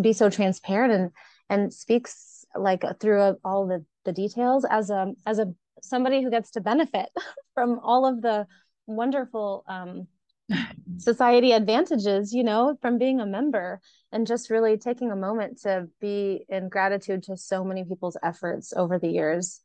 be 0.00 0.14
so 0.14 0.30
transparent 0.30 0.92
and 0.92 1.10
and 1.50 1.72
speaks 1.72 2.46
like 2.56 2.82
through 2.98 3.36
all 3.44 3.66
the 3.66 3.84
the 4.04 4.12
details 4.12 4.64
as 4.68 4.88
a 4.88 5.12
as 5.26 5.38
a 5.38 5.52
somebody 5.82 6.22
who 6.22 6.30
gets 6.30 6.52
to 6.52 6.60
benefit 6.60 7.08
from 7.54 7.78
all 7.82 8.06
of 8.06 8.22
the 8.22 8.46
wonderful 8.86 9.64
um, 9.68 10.06
society 10.98 11.52
advantages, 11.52 12.32
you 12.32 12.44
know, 12.44 12.76
from 12.80 12.98
being 12.98 13.20
a 13.20 13.26
member 13.26 13.80
and 14.10 14.26
just 14.26 14.50
really 14.50 14.76
taking 14.76 15.10
a 15.10 15.16
moment 15.16 15.60
to 15.62 15.88
be 16.00 16.44
in 16.48 16.68
gratitude 16.68 17.22
to 17.24 17.36
so 17.36 17.64
many 17.64 17.84
people's 17.84 18.16
efforts 18.22 18.72
over 18.76 18.98
the 18.98 19.08
years. 19.08 19.60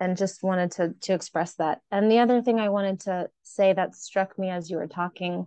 and 0.00 0.16
just 0.16 0.42
wanted 0.42 0.70
to 0.72 0.94
to 1.02 1.12
express 1.12 1.54
that. 1.56 1.80
And 1.90 2.10
the 2.10 2.20
other 2.20 2.40
thing 2.42 2.58
I 2.58 2.70
wanted 2.70 3.00
to 3.00 3.28
say 3.42 3.72
that 3.74 3.94
struck 3.94 4.38
me 4.38 4.48
as 4.50 4.70
you 4.70 4.78
were 4.78 4.86
talking, 4.88 5.46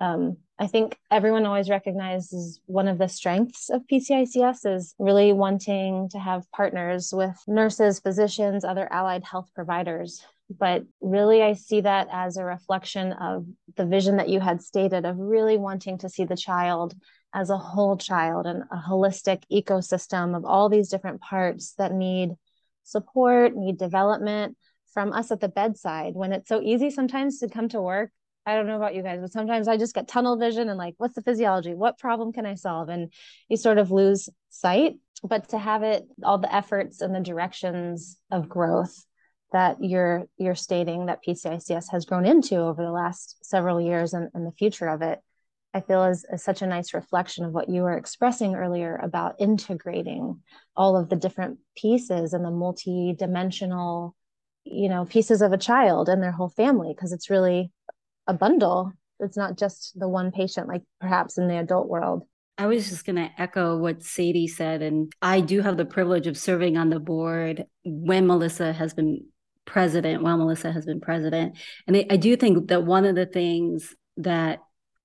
um, 0.00 0.36
I 0.58 0.68
think 0.68 0.96
everyone 1.10 1.46
always 1.46 1.68
recognizes 1.68 2.60
one 2.66 2.86
of 2.86 2.98
the 2.98 3.08
strengths 3.08 3.70
of 3.70 3.82
PCICS 3.90 4.76
is 4.76 4.94
really 4.98 5.32
wanting 5.32 6.08
to 6.10 6.18
have 6.18 6.50
partners 6.52 7.12
with 7.12 7.36
nurses, 7.48 7.98
physicians, 7.98 8.64
other 8.64 8.86
allied 8.92 9.24
health 9.24 9.50
providers. 9.54 10.24
But 10.50 10.84
really, 11.00 11.42
I 11.42 11.54
see 11.54 11.80
that 11.80 12.06
as 12.12 12.36
a 12.36 12.44
reflection 12.44 13.12
of 13.14 13.46
the 13.76 13.86
vision 13.86 14.18
that 14.18 14.28
you 14.28 14.40
had 14.40 14.62
stated 14.62 15.04
of 15.04 15.18
really 15.18 15.56
wanting 15.56 15.98
to 15.98 16.08
see 16.08 16.24
the 16.24 16.36
child 16.36 16.94
as 17.34 17.50
a 17.50 17.58
whole 17.58 17.96
child 17.96 18.46
and 18.46 18.62
a 18.70 18.76
holistic 18.76 19.42
ecosystem 19.52 20.36
of 20.36 20.44
all 20.44 20.68
these 20.68 20.88
different 20.88 21.20
parts 21.20 21.74
that 21.78 21.92
need 21.92 22.30
support, 22.84 23.56
need 23.56 23.78
development 23.78 24.56
from 24.92 25.12
us 25.12 25.32
at 25.32 25.40
the 25.40 25.48
bedside 25.48 26.14
when 26.14 26.32
it's 26.32 26.48
so 26.48 26.60
easy 26.62 26.90
sometimes 26.90 27.40
to 27.40 27.48
come 27.48 27.68
to 27.70 27.82
work. 27.82 28.10
I 28.46 28.54
don't 28.54 28.66
know 28.66 28.76
about 28.76 28.94
you 28.94 29.02
guys, 29.02 29.20
but 29.20 29.32
sometimes 29.32 29.68
I 29.68 29.76
just 29.76 29.94
get 29.94 30.06
tunnel 30.06 30.36
vision 30.36 30.68
and 30.68 30.78
like, 30.78 30.94
what's 30.98 31.14
the 31.14 31.22
physiology? 31.22 31.74
What 31.74 31.98
problem 31.98 32.32
can 32.32 32.44
I 32.44 32.54
solve? 32.54 32.88
And 32.90 33.12
you 33.48 33.56
sort 33.56 33.78
of 33.78 33.90
lose 33.90 34.28
sight. 34.50 34.94
But 35.22 35.48
to 35.50 35.58
have 35.58 35.82
it, 35.82 36.04
all 36.22 36.38
the 36.38 36.54
efforts 36.54 37.00
and 37.00 37.14
the 37.14 37.20
directions 37.20 38.18
of 38.30 38.48
growth 38.48 39.06
that 39.52 39.76
you're 39.80 40.24
you're 40.36 40.56
stating 40.56 41.06
that 41.06 41.20
PCICS 41.26 41.90
has 41.92 42.04
grown 42.04 42.26
into 42.26 42.56
over 42.56 42.82
the 42.82 42.90
last 42.90 43.36
several 43.42 43.80
years 43.80 44.12
and, 44.12 44.28
and 44.34 44.46
the 44.46 44.52
future 44.52 44.88
of 44.88 45.00
it, 45.00 45.20
I 45.72 45.80
feel 45.80 46.04
is, 46.04 46.26
is 46.30 46.42
such 46.42 46.60
a 46.60 46.66
nice 46.66 46.92
reflection 46.92 47.44
of 47.44 47.52
what 47.52 47.70
you 47.70 47.82
were 47.82 47.96
expressing 47.96 48.56
earlier 48.56 48.96
about 48.96 49.36
integrating 49.38 50.40
all 50.76 50.96
of 50.96 51.08
the 51.08 51.16
different 51.16 51.58
pieces 51.76 52.32
and 52.32 52.44
the 52.44 52.50
multi-dimensional, 52.50 54.14
you 54.64 54.88
know, 54.88 55.04
pieces 55.04 55.40
of 55.40 55.52
a 55.52 55.58
child 55.58 56.08
and 56.08 56.22
their 56.22 56.32
whole 56.32 56.50
family, 56.50 56.92
because 56.94 57.12
it's 57.12 57.30
really 57.30 57.70
a 58.26 58.34
bundle. 58.34 58.92
It's 59.20 59.36
not 59.36 59.56
just 59.56 59.98
the 59.98 60.08
one 60.08 60.32
patient, 60.32 60.68
like 60.68 60.82
perhaps 61.00 61.38
in 61.38 61.48
the 61.48 61.58
adult 61.58 61.88
world. 61.88 62.24
I 62.56 62.66
was 62.66 62.88
just 62.88 63.04
going 63.04 63.16
to 63.16 63.30
echo 63.38 63.76
what 63.76 64.02
Sadie 64.02 64.46
said. 64.46 64.82
And 64.82 65.12
I 65.20 65.40
do 65.40 65.60
have 65.60 65.76
the 65.76 65.84
privilege 65.84 66.26
of 66.26 66.36
serving 66.36 66.76
on 66.76 66.88
the 66.88 67.00
board 67.00 67.64
when 67.84 68.26
Melissa 68.26 68.72
has 68.72 68.94
been 68.94 69.24
president, 69.64 70.22
while 70.22 70.36
Melissa 70.36 70.70
has 70.70 70.86
been 70.86 71.00
president. 71.00 71.56
And 71.86 71.96
I, 72.10 72.16
do 72.16 72.36
think 72.36 72.68
that 72.68 72.84
one 72.84 73.06
of 73.06 73.16
the 73.16 73.26
things 73.26 73.94
that 74.18 74.60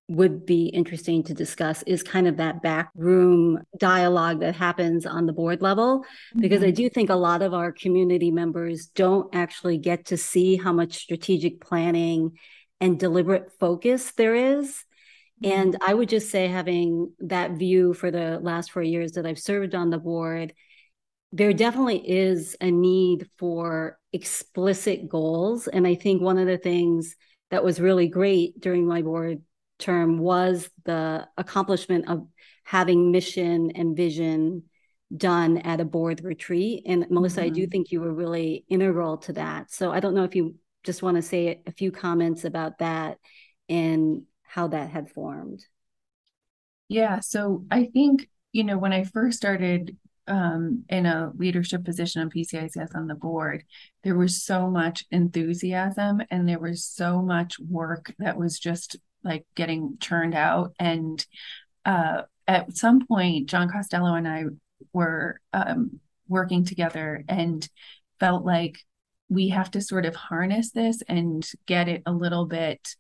would 0.10 0.46
be 0.46 0.66
interesting 0.66 1.24
to 1.24 1.34
discuss 1.34 1.84
is 1.84 2.04
kind 2.04 2.28
of 2.28 2.38
that 2.38 2.62
backroom 2.62 3.60
dialogue 3.78 4.40
that 4.42 4.56
happens 4.56 5.06
on 5.06 5.28
the 5.28 5.34
board 5.34 5.62
level 5.62 6.00
mm-hmm. 6.00 6.42
because 6.42 6.64
i 6.64 6.72
do 6.72 6.90
think 6.90 7.12
a 7.12 7.16
lot 7.16 7.44
of 7.44 7.54
our 7.54 7.72
community 7.72 8.32
members 8.32 8.88
don't 8.88 9.34
actually 9.36 9.78
get 9.78 10.06
to 10.06 10.18
see 10.18 10.58
how 10.58 10.74
much 10.74 10.98
strategic 10.98 11.62
planning 11.62 12.32
and 12.80 13.00
deliberate 13.00 13.52
focus 13.60 14.12
there 14.12 14.36
is 14.36 14.84
and 15.44 15.74
mm-hmm. 15.74 15.90
i 15.90 15.94
would 15.94 16.10
just 16.10 16.30
say 16.30 16.48
having 16.48 17.12
that 17.20 17.52
view 17.52 17.94
for 17.94 18.12
the 18.12 18.40
last 18.42 18.72
4 18.72 18.84
years 18.84 19.14
that 19.14 19.26
i've 19.26 19.40
served 19.40 19.76
on 19.76 19.90
the 19.90 19.98
board 19.98 20.54
there 21.32 21.54
definitely 21.54 22.10
is 22.10 22.56
a 22.60 22.72
need 22.72 23.28
for 23.38 24.00
explicit 24.14 25.08
goals 25.08 25.68
and 25.68 25.86
i 25.86 25.96
think 25.96 26.22
one 26.22 26.38
of 26.38 26.48
the 26.48 26.58
things 26.58 27.16
that 27.52 27.64
was 27.64 27.80
really 27.80 28.08
great 28.08 28.60
during 28.60 28.86
my 28.86 29.02
board 29.02 29.42
term 29.80 30.20
was 30.20 30.70
the 30.86 31.28
accomplishment 31.38 32.08
of 32.10 32.28
having 32.64 33.12
mission 33.12 33.72
and 33.72 33.98
vision 33.98 34.64
done 35.16 35.58
at 35.60 35.80
a 35.80 35.86
board 35.86 36.24
retreat. 36.24 36.84
And 36.86 37.08
Melissa, 37.10 37.42
mm-hmm. 37.42 37.48
I 37.48 37.50
do 37.50 37.62
mm-hmm. 37.62 37.72
think 37.72 37.92
you 37.92 38.02
were 38.02 38.14
really 38.14 38.66
integral 38.70 39.18
to 39.20 39.34
that. 39.34 39.72
So 39.72 39.92
I 39.92 40.00
don't 40.00 40.14
know 40.14 40.24
if 40.24 40.36
you 40.36 40.56
just 40.84 41.04
want 41.04 41.18
to 41.18 41.22
say 41.22 41.62
a 41.66 41.72
few 41.72 41.92
comments 41.92 42.46
about 42.46 42.80
that 42.80 43.18
and 43.68 44.24
how 44.44 44.68
that 44.68 44.90
had 44.90 45.12
formed. 45.12 45.64
Yeah. 46.88 47.20
So 47.20 47.66
I 47.70 47.86
think, 47.86 48.28
you 48.52 48.64
know, 48.64 48.78
when 48.78 48.94
I 48.94 49.04
first 49.04 49.38
started 49.38 49.96
um, 50.28 50.86
in 50.90 51.06
a 51.06 51.32
leadership 51.36 51.84
position 51.84 52.22
on 52.22 52.30
PCICS 52.30 52.96
on 52.96 53.08
the 53.08 53.16
board, 53.16 53.64
there 54.04 54.18
was 54.18 54.44
so 54.44 54.70
much 54.70 55.06
enthusiasm 55.12 56.22
and 56.32 56.48
there 56.48 56.60
was 56.60 56.84
so 56.84 57.22
much 57.22 57.60
work 57.60 58.14
that 58.20 58.38
was 58.38 58.58
just 58.60 58.98
like 59.24 59.46
getting 59.56 59.98
churned 60.00 60.36
out. 60.36 60.74
And 60.80 61.24
uh, 61.86 62.24
at 62.48 62.76
some 62.76 63.06
point, 63.06 63.50
John 63.50 63.70
Costello 63.70 64.16
and 64.16 64.28
I 64.28 64.46
were 64.94 65.40
um, 65.54 66.00
working 66.28 66.64
together 66.66 67.24
and 67.28 67.68
felt 68.20 68.46
like 68.46 68.78
we 69.30 69.50
have 69.50 69.72
to 69.72 69.82
sort 69.82 70.06
of 70.06 70.16
harness 70.16 70.72
this 70.72 71.02
and 71.08 71.48
get 71.66 71.88
it 71.88 72.02
a 72.06 72.12
little 72.12 72.46
bit 72.46 72.96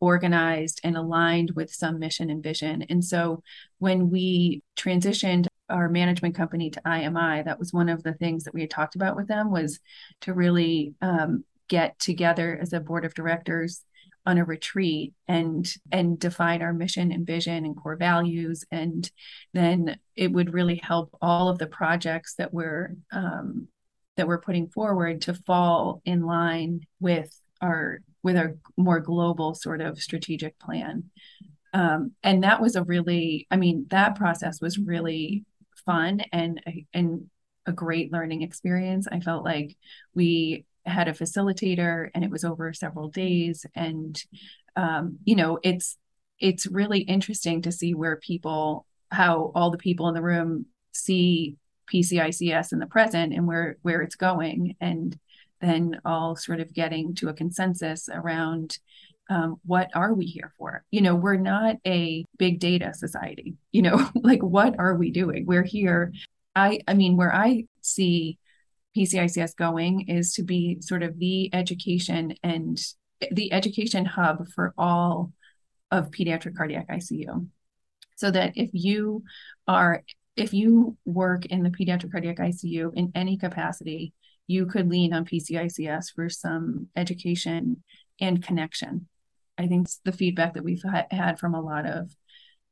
organized 0.00 0.80
and 0.84 0.96
aligned 0.96 1.52
with 1.52 1.72
some 1.72 1.98
mission 1.98 2.30
and 2.30 2.42
vision. 2.42 2.82
And 2.88 3.04
so 3.04 3.42
when 3.78 4.10
we 4.10 4.62
transitioned 4.76 5.46
our 5.68 5.88
management 5.88 6.34
company 6.34 6.70
to 6.70 6.82
IMI, 6.82 7.44
that 7.44 7.58
was 7.58 7.72
one 7.72 7.88
of 7.88 8.02
the 8.02 8.12
things 8.14 8.44
that 8.44 8.54
we 8.54 8.60
had 8.60 8.70
talked 8.70 8.96
about 8.96 9.16
with 9.16 9.28
them 9.28 9.50
was 9.50 9.80
to 10.22 10.34
really 10.34 10.94
um, 11.00 11.44
get 11.68 11.98
together 11.98 12.58
as 12.60 12.72
a 12.72 12.80
board 12.80 13.04
of 13.04 13.14
directors 13.14 13.82
on 14.26 14.38
a 14.38 14.44
retreat 14.44 15.12
and 15.28 15.74
and 15.92 16.18
define 16.18 16.62
our 16.62 16.72
mission 16.72 17.12
and 17.12 17.26
vision 17.26 17.66
and 17.66 17.76
core 17.76 17.96
values 17.96 18.64
and 18.70 19.10
then 19.52 19.98
it 20.16 20.32
would 20.32 20.54
really 20.54 20.76
help 20.76 21.14
all 21.20 21.50
of 21.50 21.58
the 21.58 21.66
projects 21.66 22.34
that 22.36 22.52
we're 22.52 22.96
um, 23.12 23.68
that 24.16 24.26
we're 24.26 24.40
putting 24.40 24.68
forward 24.68 25.22
to 25.22 25.34
fall 25.34 26.00
in 26.04 26.22
line 26.22 26.80
with 27.00 27.38
our 27.60 28.00
with 28.22 28.36
our 28.36 28.54
more 28.76 29.00
global 29.00 29.54
sort 29.54 29.80
of 29.80 30.00
strategic 30.00 30.58
plan. 30.58 31.04
Um, 31.72 32.12
and 32.22 32.44
that 32.44 32.60
was 32.60 32.76
a 32.76 32.84
really 32.84 33.46
i 33.50 33.56
mean 33.56 33.86
that 33.90 34.14
process 34.14 34.60
was 34.60 34.78
really 34.78 35.44
fun 35.84 36.20
and 36.32 36.60
and 36.92 37.28
a 37.66 37.72
great 37.72 38.12
learning 38.12 38.42
experience. 38.42 39.06
I 39.10 39.20
felt 39.20 39.44
like 39.44 39.76
we 40.14 40.66
had 40.84 41.08
a 41.08 41.12
facilitator 41.12 42.10
and 42.14 42.22
it 42.24 42.30
was 42.30 42.44
over 42.44 42.72
several 42.72 43.08
days 43.08 43.64
and 43.74 44.22
um, 44.76 45.18
you 45.24 45.36
know 45.36 45.58
it's 45.62 45.96
it's 46.38 46.66
really 46.66 47.00
interesting 47.00 47.62
to 47.62 47.72
see 47.72 47.94
where 47.94 48.16
people 48.16 48.86
how 49.10 49.52
all 49.54 49.70
the 49.70 49.78
people 49.78 50.08
in 50.08 50.14
the 50.14 50.22
room 50.22 50.66
see 50.92 51.56
PCICS 51.92 52.72
in 52.72 52.78
the 52.78 52.86
present 52.86 53.32
and 53.32 53.46
where 53.46 53.76
where 53.82 54.02
it's 54.02 54.16
going 54.16 54.76
and 54.80 55.18
then 55.60 56.00
all 56.04 56.36
sort 56.36 56.60
of 56.60 56.72
getting 56.74 57.14
to 57.14 57.28
a 57.28 57.34
consensus 57.34 58.08
around 58.12 58.78
um, 59.30 59.56
what 59.64 59.90
are 59.94 60.12
we 60.12 60.26
here 60.26 60.52
for? 60.58 60.84
You 60.90 61.00
know 61.00 61.14
we're 61.14 61.36
not 61.36 61.76
a 61.86 62.24
big 62.38 62.60
data 62.60 62.92
society 62.94 63.54
you 63.72 63.82
know 63.82 64.08
like 64.14 64.42
what 64.42 64.78
are 64.78 64.94
we 64.94 65.10
doing? 65.10 65.46
We're 65.46 65.64
here. 65.64 66.12
I 66.56 66.80
i 66.86 66.94
mean 66.94 67.16
where 67.16 67.34
i 67.34 67.64
see 67.80 68.38
PCICS 68.96 69.56
going 69.56 70.08
is 70.08 70.34
to 70.34 70.42
be 70.42 70.78
sort 70.80 71.02
of 71.02 71.18
the 71.18 71.52
education 71.52 72.34
and 72.42 72.80
the 73.30 73.52
education 73.52 74.04
hub 74.04 74.48
for 74.48 74.72
all 74.78 75.32
of 75.90 76.10
pediatric 76.10 76.56
cardiac 76.56 76.88
ICU. 76.88 77.48
So 78.16 78.30
that 78.30 78.52
if 78.56 78.70
you 78.72 79.24
are, 79.66 80.02
if 80.36 80.52
you 80.52 80.96
work 81.04 81.46
in 81.46 81.62
the 81.62 81.70
pediatric 81.70 82.10
cardiac 82.10 82.38
ICU 82.38 82.92
in 82.94 83.12
any 83.14 83.36
capacity, 83.36 84.12
you 84.46 84.66
could 84.66 84.90
lean 84.90 85.12
on 85.12 85.24
PCICS 85.24 86.12
for 86.14 86.28
some 86.28 86.88
education 86.96 87.82
and 88.20 88.42
connection. 88.42 89.08
I 89.56 89.66
think 89.66 89.88
the 90.04 90.12
feedback 90.12 90.54
that 90.54 90.64
we've 90.64 90.82
ha- 90.82 91.06
had 91.10 91.38
from 91.38 91.54
a 91.54 91.60
lot 91.60 91.86
of 91.86 92.14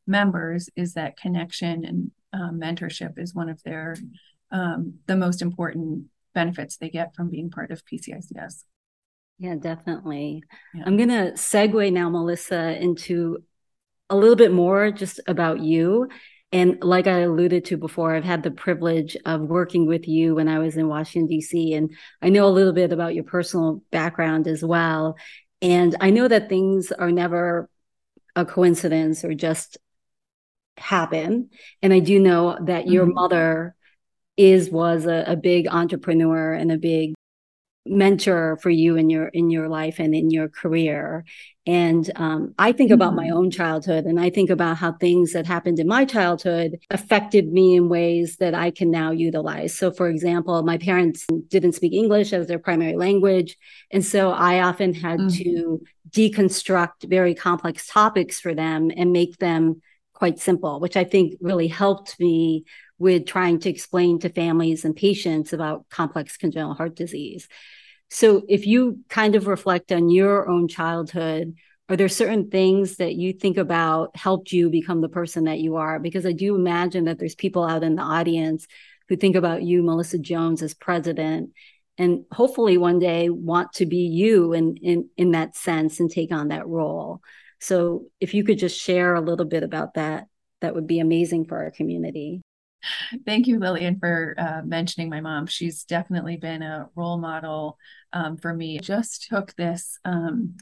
members 0.07 0.69
is 0.77 0.95
that 0.95 1.17
connection 1.17 1.85
and 1.85 2.11
um, 2.33 2.61
mentorship 2.61 3.19
is 3.19 3.35
one 3.35 3.49
of 3.49 3.63
their 3.63 3.97
um, 4.51 4.95
the 5.07 5.17
most 5.17 5.41
important 5.41 6.07
benefits 6.35 6.77
they 6.77 6.91
get 6.91 7.15
from 7.15 7.31
being 7.31 7.51
part 7.51 7.71
of 7.71 7.85
PCICS. 7.85 8.65
Yeah, 9.39 9.55
definitely. 9.57 10.43
Yeah. 10.75 10.85
I'm 10.87 10.97
going 10.97 11.09
to 11.09 11.33
segue 11.33 11.93
now, 11.93 12.11
Melissa, 12.11 12.79
into 12.81 13.39
a 14.11 14.17
little 14.17 14.37
bit 14.37 14.53
more 14.53 14.91
just 14.91 15.21
about 15.27 15.61
you. 15.61 16.09
And 16.53 16.83
like 16.83 17.07
I 17.07 17.21
alluded 17.21 17.65
to 17.67 17.79
before, 17.79 18.15
I've 18.15 18.25
had 18.25 18.43
the 18.43 18.51
privilege 18.51 19.17
of 19.25 19.41
working 19.41 19.87
with 19.87 20.07
you 20.07 20.35
when 20.35 20.49
I 20.49 20.59
was 20.59 20.77
in 20.77 20.87
Washington, 20.87 21.27
D.C. 21.27 21.73
And 21.73 21.95
I 22.21 22.29
know 22.29 22.47
a 22.47 22.51
little 22.51 22.75
bit 22.75 22.93
about 22.93 23.15
your 23.15 23.25
personal 23.25 23.83
background 23.91 24.47
as 24.47 24.63
well. 24.63 25.17
And 25.63 25.97
I 26.01 26.11
know 26.11 26.29
that 26.29 26.51
things 26.51 26.93
are 26.93 27.11
never 27.11 27.71
a 28.37 28.45
coincidence 28.45 29.25
or 29.25 29.33
just 29.33 29.79
happen. 30.77 31.51
And 31.81 31.93
I 31.93 32.01
do 32.01 32.19
know 32.19 32.59
that 32.65 32.87
your 32.87 33.05
mm-hmm. 33.05 33.15
mother 33.15 33.75
is 34.37 34.71
was 34.71 35.07
a, 35.07 35.25
a 35.27 35.37
big 35.37 35.69
entrepreneur 35.69 36.53
and 36.53 36.73
a 36.73 36.79
big 36.79 37.15
mentor 37.85 38.59
for 38.63 38.71
you 38.71 38.97
in 38.97 39.11
your 39.11 39.27
in 39.29 39.51
your 39.51 39.69
life 39.69 39.99
and 39.99 40.15
in 40.15 40.31
your 40.31 40.49
career 40.49 41.25
and 41.67 42.13
um, 42.15 42.55
i 42.57 42.71
think 42.71 42.89
mm-hmm. 42.89 42.95
about 42.95 43.15
my 43.15 43.27
mm-hmm. 43.27 43.37
own 43.37 43.51
childhood 43.51 44.05
and 44.05 44.21
i 44.21 44.31
think 44.31 44.51
about 44.51 44.77
how 44.77 44.93
things 44.93 45.33
that 45.33 45.47
happened 45.47 45.81
in 45.81 45.89
my 45.89 46.05
childhood 46.05 46.79
affected 46.91 47.53
me 47.53 47.75
in 47.75 47.89
ways 47.89 48.37
that 48.37 48.55
i 48.55 48.71
can 48.71 48.89
now 48.91 49.11
utilize 49.11 49.77
so 49.77 49.91
for 49.91 50.09
example 50.09 50.63
my 50.63 50.79
parents 50.79 51.27
didn't 51.49 51.73
speak 51.73 51.93
english 51.93 52.33
as 52.33 52.47
their 52.47 52.59
primary 52.59 52.97
language 52.97 53.57
and 53.91 54.05
so 54.05 54.31
i 54.31 54.61
often 54.61 54.95
had 54.95 55.19
mm-hmm. 55.19 55.43
to 55.43 55.83
deconstruct 56.11 57.09
very 57.09 57.35
complex 57.35 57.89
topics 57.89 58.39
for 58.39 58.55
them 58.55 58.93
and 58.97 59.13
make 59.13 59.39
them 59.39 59.83
quite 60.13 60.39
simple 60.39 60.79
which 60.79 60.97
i 60.97 61.03
think 61.03 61.35
really 61.41 61.69
helped 61.69 62.19
me 62.21 62.65
with 63.03 63.27
trying 63.27 63.59
to 63.59 63.69
explain 63.69 64.21
to 64.21 64.29
families 64.29 64.85
and 64.85 64.95
patients 64.95 65.53
about 65.53 65.89
complex 65.91 66.37
congenital 66.37 66.75
heart 66.75 66.95
disease. 66.95 67.49
So, 68.11 68.45
if 68.49 68.65
you 68.65 69.01
kind 69.09 69.35
of 69.35 69.49
reflect 69.49 69.91
on 69.91 70.09
your 70.09 70.49
own 70.49 70.69
childhood, 70.69 71.57
are 71.89 71.97
there 71.97 72.09
certain 72.09 72.49
things 72.49 72.99
that 72.99 73.17
you 73.17 73.33
think 73.33 73.57
about 73.57 74.17
helped 74.17 74.53
you 74.53 74.71
become 74.71 75.01
the 75.01 75.09
person 75.09 75.45
that 75.45 75.59
you 75.59 75.77
are? 75.77 75.99
Because 75.99 76.25
I 76.25 76.31
do 76.31 76.55
imagine 76.55 77.07
that 77.07 77.19
there's 77.19 77.35
people 77.35 77.65
out 77.65 77.83
in 77.83 77.97
the 77.97 78.03
audience 78.03 78.69
who 79.09 79.17
think 79.17 79.35
about 79.35 79.65
you, 79.65 79.83
Melissa 79.83 80.19
Jones, 80.19 80.63
as 80.63 80.73
president, 80.73 81.51
and 81.99 82.25
hopefully 82.31 82.79
one 82.79 83.01
day 83.01 83.31
want 83.31 83.73
to 83.75 83.87
be 83.87 84.07
you 84.07 84.53
in 84.53 84.77
in 84.77 85.09
in 85.17 85.33
that 85.33 85.57
sense 85.57 85.99
and 85.99 86.09
take 86.09 86.31
on 86.31 86.49
that 86.49 86.69
role. 86.69 87.21
So, 87.61 88.05
if 88.21 88.33
you 88.33 88.45
could 88.45 88.59
just 88.59 88.81
share 88.81 89.17
a 89.17 89.21
little 89.21 89.47
bit 89.47 89.65
about 89.65 89.95
that, 89.95 90.29
that 90.61 90.77
would 90.77 90.87
be 90.87 91.01
amazing 91.01 91.47
for 91.47 91.59
our 91.59 91.73
community. 91.73 92.43
Thank 93.27 93.47
you, 93.47 93.59
Lillian, 93.59 93.99
for 93.99 94.35
uh, 94.39 94.63
mentioning 94.65 95.09
my 95.09 95.21
mom. 95.21 95.47
She's 95.47 95.85
definitely 95.85 96.37
been 96.37 96.63
a 96.63 96.89
role 96.95 97.19
model 97.19 97.79
um, 98.13 98.37
for 98.37 98.53
me. 98.55 98.79
Just 98.79 99.29
took 99.29 99.55
this 99.55 99.99
um, 100.05 100.57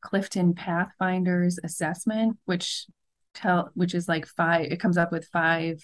Clifton 0.00 0.54
Pathfinders 0.54 1.58
assessment, 1.62 2.38
which 2.44 2.86
tell 3.34 3.70
which 3.74 3.94
is 3.94 4.08
like 4.08 4.26
five. 4.26 4.70
It 4.70 4.80
comes 4.80 4.98
up 4.98 5.12
with 5.12 5.28
five 5.32 5.80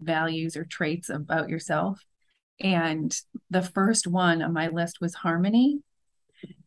values 0.00 0.56
or 0.56 0.64
traits 0.64 1.08
about 1.08 1.48
yourself, 1.48 2.00
and 2.60 3.14
the 3.50 3.62
first 3.62 4.06
one 4.06 4.42
on 4.42 4.52
my 4.52 4.68
list 4.68 5.00
was 5.00 5.14
harmony. 5.14 5.80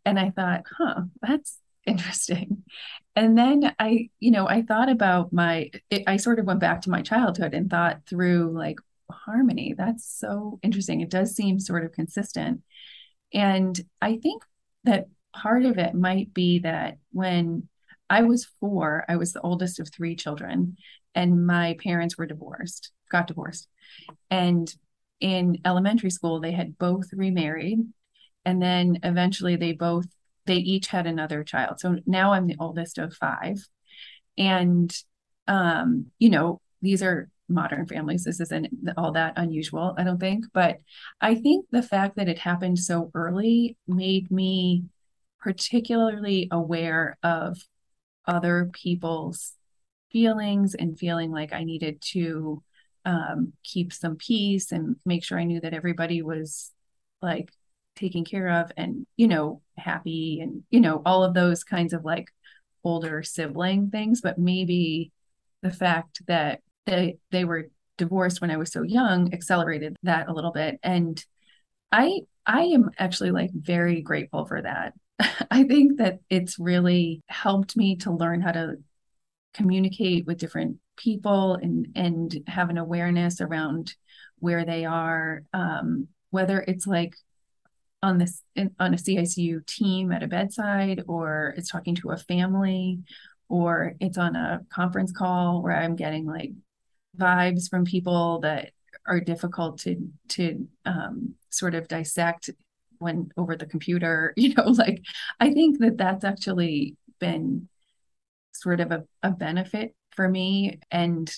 And 0.05 0.17
I 0.17 0.29
thought, 0.29 0.63
huh, 0.77 1.01
that's 1.21 1.57
interesting. 1.87 2.63
And 3.15 3.35
then 3.35 3.73
I, 3.79 4.09
you 4.19 4.29
know, 4.29 4.47
I 4.47 4.61
thought 4.61 4.89
about 4.89 5.33
my, 5.33 5.71
it, 5.89 6.03
I 6.05 6.17
sort 6.17 6.37
of 6.37 6.45
went 6.45 6.59
back 6.59 6.81
to 6.81 6.91
my 6.91 7.01
childhood 7.01 7.55
and 7.55 7.69
thought 7.69 8.01
through 8.07 8.51
like 8.55 8.77
harmony. 9.09 9.73
That's 9.75 10.05
so 10.05 10.59
interesting. 10.61 11.01
It 11.01 11.09
does 11.09 11.35
seem 11.35 11.59
sort 11.59 11.83
of 11.83 11.93
consistent. 11.93 12.61
And 13.33 13.79
I 14.01 14.17
think 14.17 14.43
that 14.83 15.07
part 15.33 15.65
of 15.65 15.77
it 15.77 15.95
might 15.95 16.33
be 16.33 16.59
that 16.59 16.97
when 17.11 17.67
I 18.09 18.21
was 18.21 18.47
four, 18.59 19.03
I 19.09 19.15
was 19.15 19.33
the 19.33 19.41
oldest 19.41 19.79
of 19.79 19.89
three 19.89 20.15
children, 20.15 20.77
and 21.13 21.45
my 21.45 21.75
parents 21.83 22.17
were 22.17 22.25
divorced, 22.25 22.91
got 23.11 23.27
divorced. 23.27 23.67
And 24.29 24.73
in 25.19 25.57
elementary 25.65 26.11
school, 26.11 26.39
they 26.39 26.51
had 26.51 26.77
both 26.77 27.11
remarried. 27.11 27.79
And 28.45 28.61
then 28.61 28.99
eventually 29.03 29.57
they 29.57 29.73
both 29.73 30.07
they 30.47 30.55
each 30.55 30.87
had 30.87 31.05
another 31.05 31.43
child. 31.43 31.79
So 31.79 31.97
now 32.05 32.33
I'm 32.33 32.47
the 32.47 32.57
oldest 32.59 32.97
of 32.97 33.13
five. 33.13 33.57
And, 34.37 34.95
um, 35.47 36.07
you 36.19 36.29
know, 36.29 36.61
these 36.81 37.03
are 37.03 37.29
modern 37.49 37.85
families. 37.85 38.23
This 38.23 38.39
isn't 38.39 38.67
all 38.97 39.13
that 39.13 39.33
unusual, 39.37 39.95
I 39.97 40.03
don't 40.03 40.19
think. 40.19 40.45
But 40.53 40.77
I 41.21 41.35
think 41.35 41.67
the 41.71 41.81
fact 41.81 42.17
that 42.17 42.27
it 42.27 42.39
happened 42.39 42.79
so 42.79 43.11
early 43.13 43.77
made 43.87 44.29
me 44.31 44.83
particularly 45.39 46.47
aware 46.51 47.17
of 47.23 47.57
other 48.25 48.69
people's 48.73 49.53
feelings 50.11 50.75
and 50.75 50.99
feeling 50.99 51.31
like 51.31 51.53
I 51.53 51.63
needed 51.63 52.01
to 52.13 52.63
um, 53.05 53.53
keep 53.63 53.93
some 53.93 54.17
peace 54.17 54.71
and 54.71 54.97
make 55.05 55.23
sure 55.23 55.39
I 55.39 55.45
knew 55.45 55.61
that 55.61 55.73
everybody 55.73 56.21
was 56.21 56.71
like 57.21 57.49
taken 57.97 58.23
care 58.23 58.49
of 58.49 58.71
and 58.77 59.05
you 59.17 59.27
know 59.27 59.61
happy 59.77 60.39
and 60.41 60.63
you 60.69 60.79
know 60.79 61.01
all 61.05 61.23
of 61.23 61.33
those 61.33 61.63
kinds 61.63 61.93
of 61.93 62.05
like 62.05 62.27
older 62.83 63.23
sibling 63.23 63.89
things 63.89 64.21
but 64.21 64.37
maybe 64.37 65.11
the 65.61 65.71
fact 65.71 66.21
that 66.27 66.61
they 66.85 67.17
they 67.31 67.43
were 67.43 67.69
divorced 67.97 68.41
when 68.41 68.51
I 68.51 68.57
was 68.57 68.71
so 68.71 68.83
young 68.83 69.33
accelerated 69.33 69.95
that 70.03 70.29
a 70.29 70.33
little 70.33 70.51
bit 70.51 70.79
and 70.83 71.23
I 71.91 72.21
I 72.45 72.63
am 72.63 72.91
actually 72.97 73.31
like 73.31 73.51
very 73.53 74.01
grateful 74.01 74.45
for 74.45 74.61
that. 74.61 74.93
I 75.51 75.63
think 75.63 75.97
that 75.97 76.19
it's 76.29 76.57
really 76.59 77.21
helped 77.27 77.75
me 77.75 77.97
to 77.97 78.11
learn 78.11 78.41
how 78.41 78.51
to 78.51 78.75
communicate 79.53 80.25
with 80.25 80.37
different 80.37 80.77
people 80.95 81.55
and 81.55 81.87
and 81.95 82.35
have 82.47 82.69
an 82.69 82.77
awareness 82.77 83.41
around 83.41 83.93
where 84.39 84.65
they 84.65 84.85
are 84.85 85.43
um, 85.53 86.07
whether 86.29 86.63
it's 86.67 86.87
like 86.87 87.15
on 88.03 88.17
this 88.17 88.41
in, 88.55 88.71
on 88.79 88.93
a 88.93 88.97
CICU 88.97 89.65
team 89.65 90.11
at 90.11 90.23
a 90.23 90.27
bedside, 90.27 91.03
or 91.07 91.53
it's 91.57 91.69
talking 91.69 91.95
to 91.95 92.11
a 92.11 92.17
family, 92.17 92.99
or 93.49 93.95
it's 93.99 94.17
on 94.17 94.35
a 94.35 94.61
conference 94.69 95.11
call 95.11 95.61
where 95.61 95.75
I'm 95.75 95.95
getting 95.95 96.25
like 96.25 96.51
vibes 97.17 97.69
from 97.69 97.85
people 97.85 98.39
that 98.41 98.71
are 99.07 99.19
difficult 99.19 99.79
to 99.79 100.09
to 100.29 100.67
um, 100.85 101.35
sort 101.49 101.75
of 101.75 101.87
dissect 101.87 102.49
when 102.99 103.31
over 103.37 103.55
the 103.55 103.65
computer. 103.65 104.33
You 104.37 104.53
know, 104.53 104.65
like 104.69 105.01
I 105.39 105.51
think 105.51 105.79
that 105.79 105.97
that's 105.97 106.23
actually 106.23 106.97
been 107.19 107.67
sort 108.53 108.79
of 108.79 108.91
a, 108.91 109.03
a 109.23 109.31
benefit 109.31 109.95
for 110.15 110.27
me 110.27 110.79
and 110.91 111.31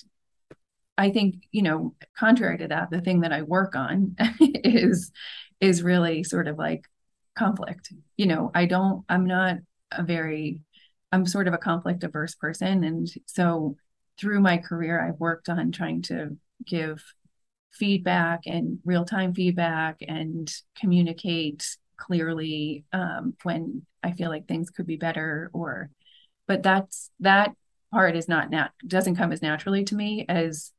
I 1.00 1.10
think, 1.10 1.46
you 1.50 1.62
know, 1.62 1.94
contrary 2.14 2.58
to 2.58 2.68
that, 2.68 2.90
the 2.90 3.00
thing 3.00 3.20
that 3.20 3.32
I 3.32 3.40
work 3.42 3.74
on 3.74 4.16
is 4.40 5.10
is 5.58 5.82
really 5.82 6.22
sort 6.24 6.46
of 6.46 6.58
like 6.58 6.84
conflict. 7.34 7.92
You 8.18 8.26
know, 8.26 8.50
I 8.54 8.66
don't, 8.66 9.04
I'm 9.08 9.26
not 9.26 9.56
a 9.92 10.02
very, 10.02 10.60
I'm 11.10 11.26
sort 11.26 11.48
of 11.48 11.54
a 11.54 11.58
conflict 11.58 12.04
averse 12.04 12.34
person. 12.34 12.84
And 12.84 13.08
so 13.26 13.76
through 14.18 14.40
my 14.40 14.58
career, 14.58 15.00
I've 15.00 15.18
worked 15.18 15.48
on 15.48 15.72
trying 15.72 16.02
to 16.02 16.36
give 16.66 17.02
feedback 17.72 18.40
and 18.46 18.78
real 18.84 19.06
time 19.06 19.32
feedback 19.32 20.00
and 20.06 20.52
communicate 20.78 21.76
clearly 21.96 22.84
um, 22.92 23.34
when 23.42 23.86
I 24.02 24.12
feel 24.12 24.28
like 24.28 24.46
things 24.46 24.68
could 24.68 24.86
be 24.86 24.96
better 24.96 25.50
or, 25.54 25.90
but 26.46 26.62
that's, 26.62 27.10
that 27.20 27.54
part 27.90 28.16
is 28.16 28.28
not 28.28 28.50
nat 28.50 28.68
doesn't 28.86 29.16
come 29.16 29.32
as 29.32 29.42
naturally 29.42 29.84
to 29.84 29.94
me 29.94 30.24
as 30.28 30.72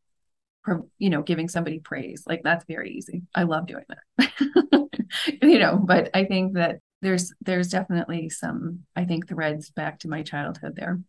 you 0.98 1.10
know 1.10 1.22
giving 1.22 1.50
somebody 1.50 1.80
praise. 1.80 2.24
Like 2.26 2.42
that's 2.44 2.66
very 2.66 2.92
easy. 2.92 3.24
I 3.34 3.44
love 3.44 3.68
doing 3.68 3.86
that. 3.90 4.90
You 5.42 5.60
know 5.60 5.78
but 5.78 6.10
i 6.14 6.24
think 6.24 6.54
that 6.54 6.80
there's 7.02 7.34
there's 7.42 7.70
definitely 7.70 8.30
some 8.30 8.86
i 8.96 9.04
think 9.06 9.28
threads 9.28 9.70
back 9.70 10.00
to 10.00 10.08
my 10.08 10.24
childhood 10.24 10.76
there. 10.76 11.00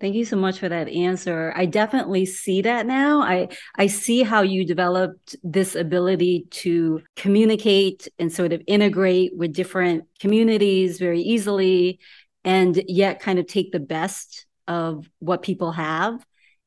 Thank 0.00 0.14
you 0.14 0.24
so 0.24 0.36
much 0.36 0.58
for 0.58 0.66
that 0.66 0.88
answer. 0.88 1.52
I 1.54 1.66
definitely 1.66 2.24
see 2.24 2.62
that 2.62 2.86
now. 2.86 3.20
I 3.20 3.48
I 3.76 3.86
see 3.86 4.22
how 4.22 4.40
you 4.40 4.64
developed 4.64 5.36
this 5.42 5.74
ability 5.74 6.46
to 6.62 7.02
communicate 7.16 8.08
and 8.18 8.32
sort 8.32 8.54
of 8.54 8.62
integrate 8.66 9.36
with 9.36 9.52
different 9.52 10.04
communities 10.18 10.98
very 10.98 11.20
easily 11.20 12.00
and 12.44 12.82
yet 12.88 13.20
kind 13.20 13.38
of 13.38 13.46
take 13.46 13.72
the 13.72 13.80
best 13.80 14.46
of 14.66 15.06
what 15.18 15.42
people 15.42 15.72
have 15.72 16.24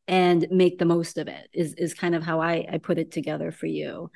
and 0.08 0.48
make 0.52 0.78
the 0.78 0.86
most 0.86 1.18
of 1.18 1.28
it 1.28 1.50
is 1.54 1.74
is 1.76 1.94
kind 1.94 2.16
of 2.16 2.24
how 2.24 2.42
I, 2.42 2.66
I 2.72 2.78
put 2.78 2.98
it 2.98 3.12
together 3.12 3.52
for 3.52 3.68
you. 3.68 4.12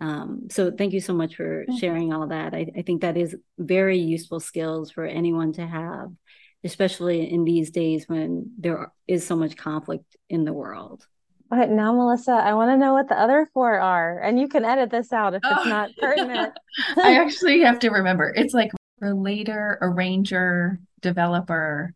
Um, 0.00 0.48
so 0.50 0.70
thank 0.70 0.92
you 0.92 1.00
so 1.00 1.12
much 1.12 1.36
for 1.36 1.64
sharing 1.78 2.12
all 2.12 2.28
that. 2.28 2.54
I, 2.54 2.66
I 2.76 2.82
think 2.82 3.02
that 3.02 3.16
is 3.16 3.36
very 3.58 3.98
useful 3.98 4.40
skills 4.40 4.90
for 4.90 5.04
anyone 5.04 5.52
to 5.54 5.66
have, 5.66 6.10
especially 6.64 7.30
in 7.30 7.44
these 7.44 7.70
days 7.70 8.04
when 8.06 8.52
there 8.58 8.92
is 9.06 9.26
so 9.26 9.36
much 9.36 9.56
conflict 9.56 10.16
in 10.30 10.44
the 10.44 10.54
world. 10.54 11.06
All 11.52 11.58
right, 11.58 11.68
now, 11.68 11.92
Melissa, 11.92 12.30
I 12.30 12.54
want 12.54 12.70
to 12.70 12.76
know 12.76 12.92
what 12.92 13.08
the 13.08 13.18
other 13.18 13.50
four 13.52 13.78
are, 13.78 14.20
and 14.20 14.38
you 14.38 14.46
can 14.46 14.64
edit 14.64 14.90
this 14.90 15.12
out 15.12 15.34
if 15.34 15.42
it's 15.44 15.66
oh. 15.66 15.68
not 15.68 15.90
pertinent. 15.98 16.52
I 16.96 17.16
actually 17.16 17.60
have 17.62 17.80
to 17.80 17.90
remember. 17.90 18.32
It's 18.34 18.54
like 18.54 18.70
relator, 19.00 19.76
arranger, 19.82 20.78
developer, 21.00 21.92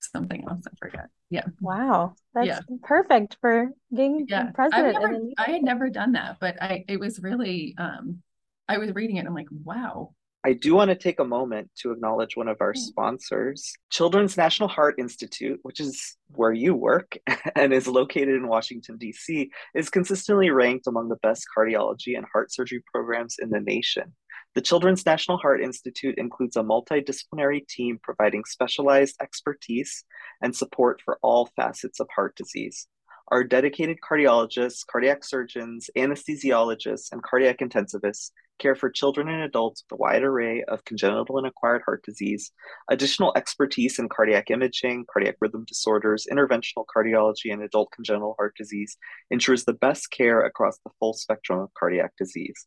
something 0.00 0.44
else. 0.48 0.64
I 0.66 0.76
forget. 0.78 1.08
Yeah. 1.30 1.44
Wow. 1.60 2.14
That's 2.34 2.46
yeah. 2.46 2.60
perfect 2.82 3.36
for 3.40 3.70
being 3.94 4.26
yeah. 4.28 4.50
president. 4.54 5.00
Never, 5.00 5.20
I 5.38 5.50
had 5.50 5.62
never 5.62 5.90
done 5.90 6.12
that, 6.12 6.38
but 6.40 6.62
I 6.62 6.84
it 6.88 7.00
was 7.00 7.20
really 7.20 7.74
um 7.78 8.22
I 8.68 8.78
was 8.78 8.94
reading 8.94 9.16
it 9.16 9.20
and 9.20 9.28
I'm 9.28 9.34
like, 9.34 9.48
wow. 9.64 10.12
I 10.44 10.52
do 10.52 10.76
want 10.76 10.90
to 10.90 10.94
take 10.94 11.18
a 11.18 11.24
moment 11.24 11.70
to 11.78 11.90
acknowledge 11.90 12.36
one 12.36 12.46
of 12.46 12.58
our 12.60 12.72
sponsors, 12.72 13.72
Children's 13.90 14.36
National 14.36 14.68
Heart 14.68 14.94
Institute, 14.98 15.58
which 15.64 15.80
is 15.80 16.16
where 16.28 16.52
you 16.52 16.72
work 16.72 17.16
and 17.56 17.72
is 17.72 17.88
located 17.88 18.36
in 18.36 18.46
Washington, 18.46 18.96
D.C., 18.96 19.50
is 19.74 19.90
consistently 19.90 20.50
ranked 20.50 20.86
among 20.86 21.08
the 21.08 21.16
best 21.16 21.46
cardiology 21.56 22.16
and 22.16 22.24
heart 22.32 22.52
surgery 22.52 22.80
programs 22.92 23.38
in 23.40 23.50
the 23.50 23.58
nation. 23.58 24.14
The 24.56 24.62
Children's 24.62 25.04
National 25.04 25.36
Heart 25.36 25.60
Institute 25.60 26.14
includes 26.16 26.56
a 26.56 26.62
multidisciplinary 26.62 27.68
team 27.68 28.00
providing 28.02 28.46
specialized 28.46 29.16
expertise 29.20 30.02
and 30.40 30.56
support 30.56 31.02
for 31.04 31.18
all 31.20 31.50
facets 31.56 32.00
of 32.00 32.08
heart 32.16 32.34
disease. 32.36 32.88
Our 33.28 33.44
dedicated 33.44 33.98
cardiologists, 34.00 34.86
cardiac 34.90 35.24
surgeons, 35.24 35.90
anesthesiologists, 35.94 37.12
and 37.12 37.22
cardiac 37.22 37.58
intensivists 37.58 38.30
care 38.58 38.74
for 38.74 38.88
children 38.88 39.28
and 39.28 39.42
adults 39.42 39.84
with 39.84 39.98
a 39.98 40.00
wide 40.00 40.22
array 40.22 40.64
of 40.68 40.86
congenital 40.86 41.36
and 41.36 41.46
acquired 41.46 41.82
heart 41.84 42.02
disease, 42.02 42.50
additional 42.90 43.34
expertise 43.36 43.98
in 43.98 44.08
cardiac 44.08 44.50
imaging, 44.50 45.04
cardiac 45.12 45.36
rhythm 45.38 45.66
disorders, 45.66 46.26
interventional 46.32 46.86
cardiology, 46.86 47.52
and 47.52 47.62
adult 47.62 47.90
congenital 47.92 48.34
heart 48.38 48.54
disease 48.56 48.96
ensures 49.30 49.66
the 49.66 49.74
best 49.74 50.10
care 50.10 50.46
across 50.46 50.78
the 50.78 50.90
full 50.98 51.12
spectrum 51.12 51.60
of 51.60 51.74
cardiac 51.74 52.12
disease. 52.16 52.66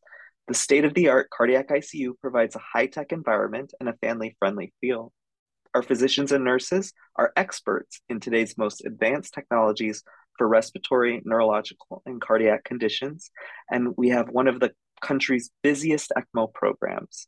The 0.50 0.56
state 0.56 0.84
of 0.84 0.96
the 0.96 1.10
art 1.10 1.30
cardiac 1.30 1.68
ICU 1.68 2.14
provides 2.20 2.56
a 2.56 2.60
high 2.74 2.88
tech 2.88 3.12
environment 3.12 3.76
and 3.80 3.88
a 3.88 3.94
family 3.94 4.36
friendly 4.40 4.74
feel. 4.82 5.14
Our 5.76 5.84
physicians 5.84 6.32
and 6.32 6.44
nurses 6.44 6.92
are 7.16 7.32
experts 7.36 8.02
in 8.10 8.20
today's 8.20 8.58
most 8.58 8.84
advanced 8.84 9.36
technologies 9.36 10.02
for 10.40 10.48
respiratory, 10.48 11.22
neurological, 11.24 12.02
and 12.08 12.20
cardiac 12.20 12.64
conditions. 12.64 13.30
And 13.70 13.94
we 13.96 14.10
have 14.10 14.30
one 14.30 14.48
of 14.48 14.60
the 14.60 14.72
country's 15.04 15.52
busiest 15.62 16.12
ECMO 16.18 16.52
programs. 16.52 17.28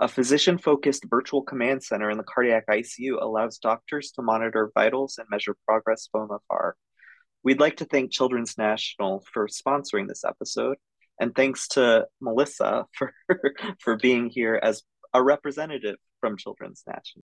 A 0.00 0.08
physician 0.08 0.58
focused 0.58 1.04
virtual 1.08 1.42
command 1.42 1.84
center 1.84 2.10
in 2.10 2.18
the 2.18 2.24
cardiac 2.24 2.66
ICU 2.66 3.22
allows 3.22 3.58
doctors 3.58 4.10
to 4.16 4.22
monitor 4.22 4.72
vitals 4.74 5.18
and 5.18 5.28
measure 5.30 5.54
progress 5.68 6.08
from 6.10 6.32
afar. 6.32 6.74
We'd 7.44 7.60
like 7.60 7.76
to 7.76 7.84
thank 7.84 8.10
Children's 8.10 8.58
National 8.58 9.24
for 9.32 9.46
sponsoring 9.46 10.08
this 10.08 10.24
episode, 10.24 10.78
and 11.20 11.34
thanks 11.34 11.68
to 11.68 12.06
Melissa 12.20 12.86
for, 12.92 13.12
for 13.80 13.96
being 13.96 14.30
here 14.30 14.58
as 14.62 14.82
a 15.14 15.22
representative 15.22 15.96
from 16.20 16.36
Children's 16.36 16.82
National. 16.86 17.24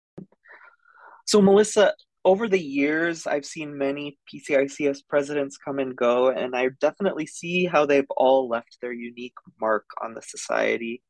So, 1.26 1.40
Melissa, 1.40 1.94
over 2.24 2.48
the 2.48 2.60
years, 2.60 3.26
I've 3.26 3.44
seen 3.44 3.76
many 3.76 4.18
PCICS 4.32 5.00
presidents 5.08 5.58
come 5.58 5.78
and 5.78 5.94
go, 5.94 6.28
and 6.28 6.56
I 6.56 6.68
definitely 6.80 7.26
see 7.26 7.66
how 7.66 7.84
they've 7.84 8.10
all 8.10 8.48
left 8.48 8.78
their 8.80 8.92
unique 8.92 9.34
mark 9.60 9.84
on 10.02 10.14
the 10.14 10.22
society. 10.22 11.02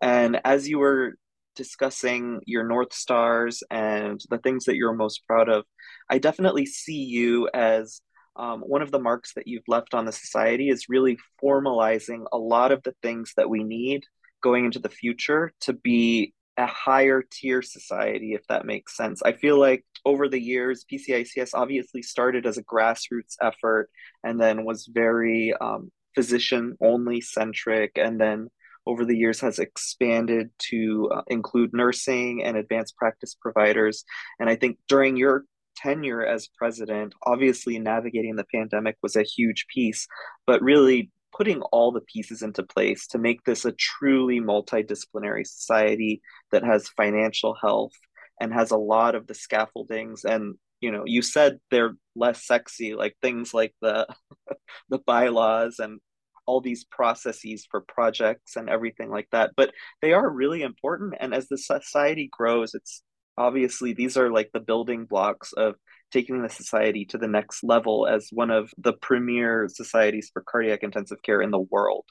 And 0.00 0.40
as 0.44 0.68
you 0.68 0.78
were 0.78 1.14
discussing 1.56 2.40
your 2.46 2.66
North 2.66 2.94
Stars 2.94 3.62
and 3.70 4.20
the 4.30 4.38
things 4.38 4.64
that 4.64 4.76
you're 4.76 4.94
most 4.94 5.26
proud 5.26 5.50
of, 5.50 5.64
I 6.08 6.18
definitely 6.18 6.66
see 6.66 7.04
you 7.04 7.50
as 7.52 8.00
um, 8.36 8.60
one 8.60 8.82
of 8.82 8.90
the 8.90 8.98
marks 8.98 9.34
that 9.34 9.46
you've 9.46 9.68
left 9.68 9.94
on 9.94 10.04
the 10.04 10.12
society 10.12 10.68
is 10.68 10.88
really 10.88 11.18
formalizing 11.42 12.24
a 12.32 12.38
lot 12.38 12.72
of 12.72 12.82
the 12.82 12.94
things 13.02 13.32
that 13.36 13.50
we 13.50 13.62
need 13.62 14.04
going 14.42 14.64
into 14.64 14.78
the 14.78 14.88
future 14.88 15.52
to 15.60 15.72
be 15.72 16.34
a 16.56 16.66
higher 16.66 17.22
tier 17.30 17.62
society, 17.62 18.34
if 18.34 18.46
that 18.48 18.66
makes 18.66 18.96
sense. 18.96 19.22
I 19.22 19.32
feel 19.32 19.58
like 19.58 19.84
over 20.04 20.28
the 20.28 20.40
years, 20.40 20.84
PCICS 20.90 21.50
obviously 21.54 22.02
started 22.02 22.46
as 22.46 22.58
a 22.58 22.64
grassroots 22.64 23.36
effort 23.40 23.88
and 24.22 24.40
then 24.40 24.64
was 24.64 24.86
very 24.92 25.54
um, 25.60 25.90
physician 26.14 26.76
only 26.80 27.20
centric, 27.20 27.92
and 27.96 28.20
then 28.20 28.48
over 28.84 29.04
the 29.04 29.16
years 29.16 29.40
has 29.40 29.58
expanded 29.58 30.50
to 30.58 31.10
uh, 31.14 31.22
include 31.28 31.70
nursing 31.72 32.42
and 32.42 32.56
advanced 32.56 32.96
practice 32.96 33.34
providers. 33.40 34.04
And 34.38 34.50
I 34.50 34.56
think 34.56 34.78
during 34.88 35.16
your 35.16 35.44
tenure 35.76 36.24
as 36.24 36.48
president, 36.56 37.14
obviously 37.26 37.78
navigating 37.78 38.36
the 38.36 38.46
pandemic 38.52 38.96
was 39.02 39.16
a 39.16 39.22
huge 39.22 39.66
piece, 39.72 40.06
but 40.46 40.62
really 40.62 41.10
putting 41.34 41.62
all 41.62 41.92
the 41.92 42.00
pieces 42.02 42.42
into 42.42 42.62
place 42.62 43.06
to 43.08 43.18
make 43.18 43.42
this 43.44 43.64
a 43.64 43.72
truly 43.72 44.40
multidisciplinary 44.40 45.46
society 45.46 46.20
that 46.50 46.64
has 46.64 46.88
financial 46.90 47.56
health 47.60 47.92
and 48.40 48.52
has 48.52 48.70
a 48.70 48.76
lot 48.76 49.14
of 49.14 49.26
the 49.26 49.34
scaffoldings 49.34 50.24
and 50.24 50.56
you 50.80 50.90
know 50.90 51.04
you 51.06 51.22
said 51.22 51.58
they're 51.70 51.94
less 52.14 52.44
sexy 52.46 52.94
like 52.94 53.16
things 53.22 53.54
like 53.54 53.74
the 53.80 54.06
the 54.90 54.98
bylaws 54.98 55.78
and 55.78 56.00
all 56.44 56.60
these 56.60 56.84
processes 56.84 57.66
for 57.70 57.80
projects 57.80 58.56
and 58.56 58.68
everything 58.68 59.08
like 59.08 59.28
that 59.30 59.52
but 59.56 59.72
they 60.00 60.12
are 60.12 60.28
really 60.28 60.62
important. 60.62 61.14
And 61.20 61.32
as 61.32 61.48
the 61.48 61.56
society 61.56 62.28
grows 62.30 62.74
it's 62.74 63.02
obviously 63.36 63.92
these 63.92 64.16
are 64.16 64.30
like 64.30 64.50
the 64.52 64.60
building 64.60 65.06
blocks 65.06 65.52
of 65.52 65.74
taking 66.12 66.42
the 66.42 66.48
society 66.48 67.04
to 67.06 67.18
the 67.18 67.28
next 67.28 67.64
level 67.64 68.06
as 68.06 68.28
one 68.30 68.50
of 68.50 68.70
the 68.78 68.92
premier 68.92 69.68
societies 69.68 70.30
for 70.32 70.42
cardiac 70.42 70.82
intensive 70.82 71.22
care 71.22 71.40
in 71.40 71.50
the 71.50 71.58
world. 71.58 72.04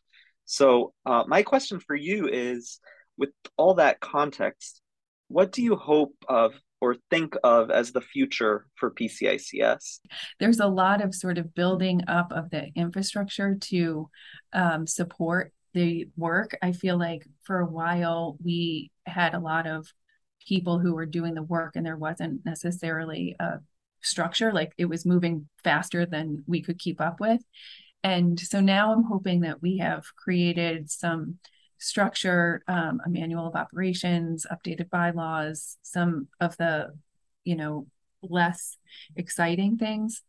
So, 0.46 0.94
uh, 1.06 1.24
my 1.28 1.44
question 1.44 1.80
for 1.80 1.96
you 1.96 2.28
is 2.28 2.80
with 3.18 3.30
all 3.58 3.76
that 3.76 4.00
context, 4.00 4.82
what 5.28 5.52
do 5.52 5.62
you 5.62 5.76
hope 5.76 6.16
of 6.28 6.54
or 6.82 6.98
think 7.12 7.36
of 7.44 7.70
as 7.70 7.92
the 7.92 8.02
future 8.02 8.66
for 8.76 8.92
PCICS? 8.92 10.00
There's 10.40 10.60
a 10.60 10.68
lot 10.68 11.02
of 11.02 11.14
sort 11.14 11.38
of 11.38 11.54
building 11.54 12.02
up 12.08 12.32
of 12.32 12.50
the 12.50 12.70
infrastructure 12.76 13.56
to 13.56 14.10
um, 14.52 14.88
support 14.88 15.54
the 15.74 16.10
work. 16.18 16.58
I 16.62 16.72
feel 16.72 16.98
like 16.98 17.26
for 17.44 17.60
a 17.60 17.66
while 17.66 18.36
we 18.44 18.92
had 19.06 19.36
a 19.36 19.40
lot 19.40 19.68
of 19.68 19.88
people 20.48 20.80
who 20.80 20.94
were 20.94 21.06
doing 21.06 21.34
the 21.34 21.44
work 21.44 21.76
and 21.76 21.86
there 21.86 21.98
wasn't 21.98 22.46
necessarily 22.46 23.36
a 23.40 23.60
structure 24.02 24.52
like 24.52 24.74
it 24.78 24.86
was 24.86 25.06
moving 25.06 25.48
faster 25.64 26.06
than 26.06 26.44
we 26.48 26.62
could 26.62 26.80
keep 26.80 27.00
up 27.00 27.20
with. 27.20 27.42
And 28.04 28.40
so 28.40 28.60
now 28.62 28.94
i'm 28.94 29.04
hoping 29.04 29.42
that 29.42 29.62
we 29.62 29.78
have 29.78 30.04
created 30.16 30.90
some 30.90 31.38
structure 31.78 32.64
um, 32.68 33.02
a 33.06 33.10
manual 33.10 33.48
of 33.48 33.56
operations 33.56 34.46
updated 34.52 34.90
bylaws 34.90 35.78
some 35.82 36.28
of 36.40 36.56
the 36.58 36.92
you 37.44 37.56
know 37.56 37.88
less 38.22 38.78
exciting 39.16 39.78
things 39.78 40.22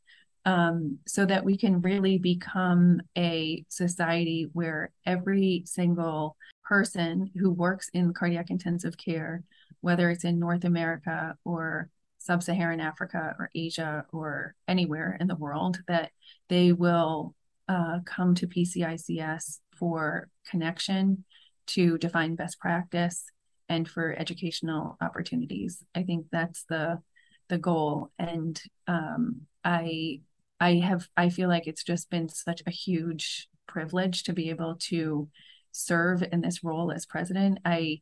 um, 0.45 0.99
so 1.07 1.25
that 1.27 1.45
we 1.45 1.57
can 1.57 1.83
really 1.83 2.19
become 2.19 3.01
a 3.17 3.65
society 3.69 4.49
where 4.55 4.91
every 5.07 5.63
single 5.67 6.37
person 6.65 7.31
who 7.39 7.51
works 7.51 7.91
in 7.93 8.15
cardiac 8.15 8.51
intensive 8.51 8.97
care 8.97 9.45
whether 9.83 10.09
it's 10.11 10.25
in 10.25 10.39
north 10.39 10.65
america 10.65 11.37
or 11.45 11.91
sub 12.23 12.43
Saharan 12.43 12.81
Africa 12.81 13.35
or 13.39 13.51
Asia 13.55 14.07
or 14.13 14.55
anywhere 14.69 15.17
in 15.21 15.27
the 15.27 15.37
world, 15.37 15.81
that 15.89 16.11
they 16.49 16.73
will 16.73 17.35
uh, 17.69 17.99
come 18.05 18.35
to 18.37 18.47
PCICS 18.47 19.59
for 19.77 20.29
connection, 20.49 21.25
to 21.67 21.99
define 21.99 22.35
best 22.35 22.59
practice, 22.59 23.25
and 23.69 23.89
for 23.89 24.15
educational 24.17 24.97
opportunities. 25.01 25.83
I 25.95 26.03
think 26.03 26.27
that's 26.31 26.65
the 26.69 27.01
the 27.49 27.59
goal, 27.59 28.11
and 28.19 28.61
um, 28.87 29.43
I 29.65 30.21
I 30.61 30.77
have 30.77 31.09
I 31.17 31.29
feel 31.29 31.49
like 31.49 31.67
it's 31.67 31.85
just 31.85 32.11
been 32.11 32.29
such 32.29 32.63
a 32.67 32.71
huge 32.71 33.49
privilege 33.67 34.25
to 34.25 34.33
be 34.33 34.51
able 34.51 34.77
to 34.91 35.29
serve 35.73 36.23
in 36.31 36.41
this 36.41 36.63
role 36.63 36.93
as 36.93 37.07
president. 37.07 37.59
I 37.65 38.01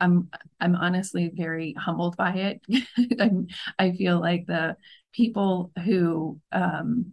I'm 0.00 0.28
I'm 0.60 0.74
honestly 0.74 1.30
very 1.34 1.74
humbled 1.74 2.16
by 2.16 2.32
it. 2.34 2.62
i 3.78 3.92
feel 3.92 4.20
like 4.20 4.46
the 4.46 4.76
people 5.12 5.72
who 5.84 6.40
um, 6.52 7.12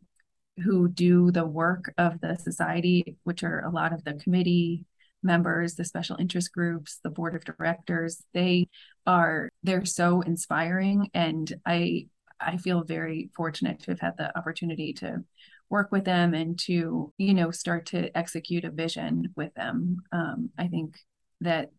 who 0.63 0.87
do 0.87 1.31
the 1.31 1.45
work 1.45 1.93
of 1.97 2.21
the 2.21 2.35
society, 2.37 3.17
which 3.23 3.43
are 3.43 3.61
a 3.65 3.71
lot 3.71 3.93
of 3.93 4.03
the 4.03 4.13
committee 4.13 4.85
members, 5.23 5.75
the 5.75 5.83
special 5.85 6.17
interest 6.19 6.51
groups, 6.53 6.99
the 7.03 7.09
board 7.09 7.35
of 7.35 7.43
directors, 7.43 8.23
they 8.33 8.69
are 9.07 9.49
they're 9.63 9.85
so 9.85 10.21
inspiring, 10.21 11.09
and 11.13 11.53
I 11.65 12.07
I 12.39 12.57
feel 12.57 12.83
very 12.83 13.29
fortunate 13.35 13.79
to 13.81 13.91
have 13.91 13.99
had 13.99 14.17
the 14.17 14.37
opportunity 14.37 14.93
to 14.93 15.23
work 15.69 15.91
with 15.91 16.05
them 16.05 16.33
and 16.33 16.59
to 16.59 17.11
you 17.17 17.33
know 17.33 17.51
start 17.51 17.87
to 17.87 18.15
execute 18.17 18.65
a 18.65 18.71
vision 18.71 19.33
with 19.35 19.53
them. 19.55 19.97
Um, 20.11 20.51
I 20.57 20.67
think 20.67 20.97
that 21.41 21.71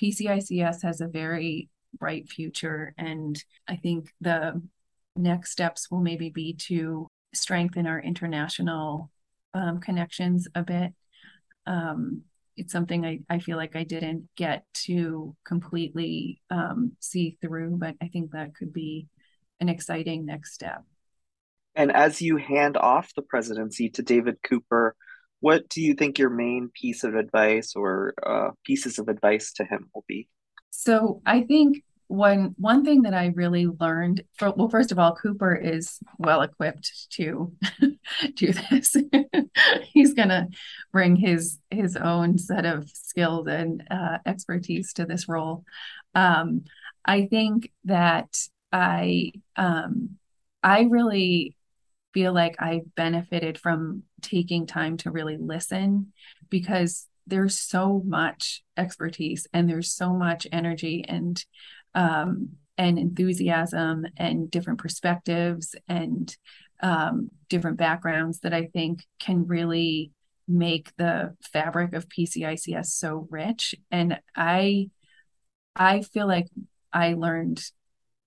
PCICS 0.00 0.82
has 0.82 1.00
a 1.00 1.08
very 1.08 1.68
bright 1.98 2.28
future. 2.28 2.94
And 2.98 3.42
I 3.68 3.76
think 3.76 4.12
the 4.20 4.60
next 5.16 5.52
steps 5.52 5.90
will 5.90 6.00
maybe 6.00 6.30
be 6.30 6.54
to 6.68 7.08
strengthen 7.34 7.86
our 7.86 8.00
international 8.00 9.10
um, 9.54 9.80
connections 9.80 10.48
a 10.54 10.62
bit. 10.62 10.92
Um, 11.66 12.22
it's 12.56 12.72
something 12.72 13.04
I, 13.04 13.20
I 13.28 13.38
feel 13.38 13.56
like 13.56 13.76
I 13.76 13.84
didn't 13.84 14.28
get 14.36 14.64
to 14.86 15.36
completely 15.44 16.40
um, 16.50 16.92
see 17.00 17.36
through, 17.40 17.76
but 17.78 17.94
I 18.00 18.08
think 18.08 18.32
that 18.32 18.54
could 18.54 18.72
be 18.72 19.08
an 19.60 19.68
exciting 19.68 20.24
next 20.24 20.54
step. 20.54 20.82
And 21.74 21.92
as 21.92 22.22
you 22.22 22.38
hand 22.38 22.78
off 22.78 23.14
the 23.14 23.22
presidency 23.22 23.90
to 23.90 24.02
David 24.02 24.38
Cooper, 24.42 24.96
what 25.40 25.68
do 25.68 25.80
you 25.80 25.94
think 25.94 26.18
your 26.18 26.30
main 26.30 26.70
piece 26.74 27.04
of 27.04 27.14
advice 27.14 27.74
or 27.76 28.14
uh, 28.24 28.50
pieces 28.64 28.98
of 28.98 29.08
advice 29.08 29.52
to 29.54 29.64
him 29.64 29.90
will 29.94 30.04
be? 30.08 30.28
So 30.70 31.22
I 31.24 31.42
think 31.42 31.82
one 32.08 32.54
one 32.56 32.84
thing 32.84 33.02
that 33.02 33.14
I 33.14 33.32
really 33.34 33.66
learned 33.66 34.22
for, 34.38 34.52
well 34.52 34.68
first 34.68 34.92
of 34.92 34.98
all 34.98 35.16
Cooper 35.16 35.54
is 35.54 35.98
well 36.18 36.42
equipped 36.42 37.10
to 37.14 37.52
do 38.36 38.52
this 38.52 38.96
he's 39.92 40.14
gonna 40.14 40.48
bring 40.92 41.16
his 41.16 41.58
his 41.70 41.96
own 41.96 42.38
set 42.38 42.64
of 42.64 42.88
skills 42.90 43.48
and 43.48 43.82
uh, 43.90 44.18
expertise 44.24 44.92
to 44.94 45.04
this 45.04 45.28
role 45.28 45.64
um, 46.14 46.62
I 47.04 47.26
think 47.26 47.72
that 47.86 48.36
I 48.72 49.32
um, 49.56 50.16
I 50.62 50.82
really 50.82 51.55
feel 52.16 52.32
like 52.32 52.56
I 52.58 52.80
benefited 52.96 53.58
from 53.58 54.04
taking 54.22 54.66
time 54.66 54.96
to 54.98 55.10
really 55.10 55.36
listen 55.36 56.14
because 56.48 57.06
there's 57.26 57.58
so 57.58 58.00
much 58.06 58.62
expertise 58.74 59.46
and 59.52 59.68
there's 59.68 59.92
so 59.92 60.14
much 60.14 60.46
energy 60.50 61.04
and 61.06 61.44
um, 61.94 62.52
and 62.78 62.98
enthusiasm 62.98 64.06
and 64.16 64.50
different 64.50 64.78
perspectives 64.78 65.74
and 65.88 66.34
um, 66.82 67.28
different 67.50 67.76
backgrounds 67.76 68.40
that 68.40 68.54
I 68.54 68.70
think 68.72 69.04
can 69.20 69.46
really 69.46 70.10
make 70.48 70.96
the 70.96 71.36
fabric 71.52 71.92
of 71.92 72.08
PCICS 72.08 72.86
so 72.86 73.28
rich. 73.28 73.74
And 73.90 74.20
I 74.34 74.88
I 75.74 76.00
feel 76.00 76.26
like 76.26 76.46
I 76.94 77.12
learned 77.12 77.62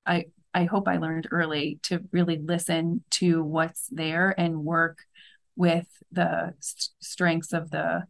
I 0.06 0.26
I 0.54 0.66
hope 0.66 0.88
I 0.88 0.98
learned 0.98 1.28
early 1.32 1.80
to 1.84 2.02
really 2.12 2.38
listen 2.38 3.04
to 3.12 3.44
what's 3.44 3.88
there 3.92 4.34
and 4.38 4.64
work 4.64 5.00
with 5.56 5.88
the 6.12 6.54
st- 6.60 6.90
strengths 7.02 7.54
of 7.54 7.70
the 7.70 8.04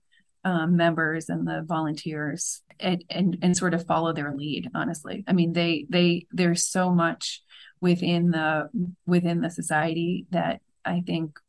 um, 0.45 0.77
members 0.77 1.27
and 1.29 1.45
the 1.45 1.63
volunteers 1.67 2.61
and, 2.79 3.03
and 3.09 3.37
and 3.41 3.57
sort 3.57 3.73
of 3.73 3.85
follow 3.85 4.13
their 4.13 4.33
lead 4.33 4.69
honestly. 4.73 5.23
I 5.27 5.33
mean 5.33 5.53
they 5.53 5.85
they 5.89 6.27
there's 6.31 6.65
so 6.65 6.91
much 6.91 7.41
within 7.81 8.31
the 8.31 8.69
within 9.05 9.41
the 9.41 9.49
society 9.49 10.25
that 10.31 10.61
i 10.85 11.01
think 11.05 11.39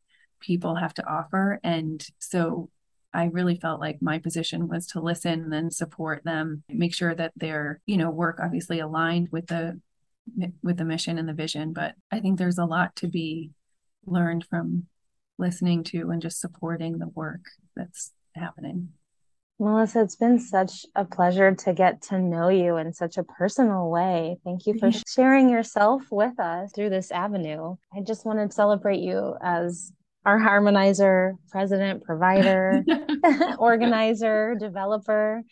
people 0.40 0.76
have 0.76 0.94
to 0.94 1.06
offer. 1.06 1.60
And 1.62 2.04
so 2.18 2.70
i 3.12 3.24
really 3.24 3.56
felt 3.56 3.80
like 3.80 3.98
my 4.00 4.18
position 4.18 4.68
was 4.68 4.86
to 4.88 5.00
listen 5.00 5.52
and 5.52 5.72
support 5.72 6.24
them 6.24 6.62
make 6.68 6.94
sure 6.94 7.14
that 7.14 7.32
their 7.36 7.80
you 7.86 7.96
know 7.96 8.10
work 8.10 8.38
obviously 8.42 8.80
aligned 8.80 9.28
with 9.30 9.46
the 9.46 9.80
with 10.62 10.76
the 10.76 10.84
mission 10.84 11.18
and 11.18 11.28
the 11.28 11.34
vision 11.34 11.72
but 11.72 11.94
i 12.10 12.20
think 12.20 12.38
there's 12.38 12.58
a 12.58 12.64
lot 12.64 12.94
to 12.96 13.06
be 13.06 13.50
learned 14.06 14.44
from 14.48 14.86
listening 15.40 15.82
to 15.82 16.10
and 16.10 16.22
just 16.22 16.40
supporting 16.40 16.98
the 16.98 17.08
work 17.08 17.40
that's 17.74 18.12
happening. 18.36 18.90
Melissa, 19.58 20.00
it's 20.00 20.16
been 20.16 20.38
such 20.38 20.86
a 20.94 21.04
pleasure 21.04 21.54
to 21.54 21.74
get 21.74 22.00
to 22.00 22.18
know 22.18 22.48
you 22.48 22.76
in 22.76 22.94
such 22.94 23.18
a 23.18 23.24
personal 23.24 23.90
way. 23.90 24.38
Thank 24.42 24.66
you 24.66 24.78
for 24.78 24.90
sharing 25.06 25.50
yourself 25.50 26.02
with 26.10 26.38
us 26.40 26.72
through 26.74 26.90
this 26.90 27.10
avenue. 27.10 27.76
I 27.94 28.00
just 28.00 28.24
want 28.24 28.38
to 28.38 28.54
celebrate 28.54 29.00
you 29.00 29.34
as 29.42 29.92
our 30.24 30.38
harmonizer, 30.38 31.34
president, 31.50 32.04
provider, 32.04 32.82
organizer, 33.58 34.54
developer. 34.58 35.42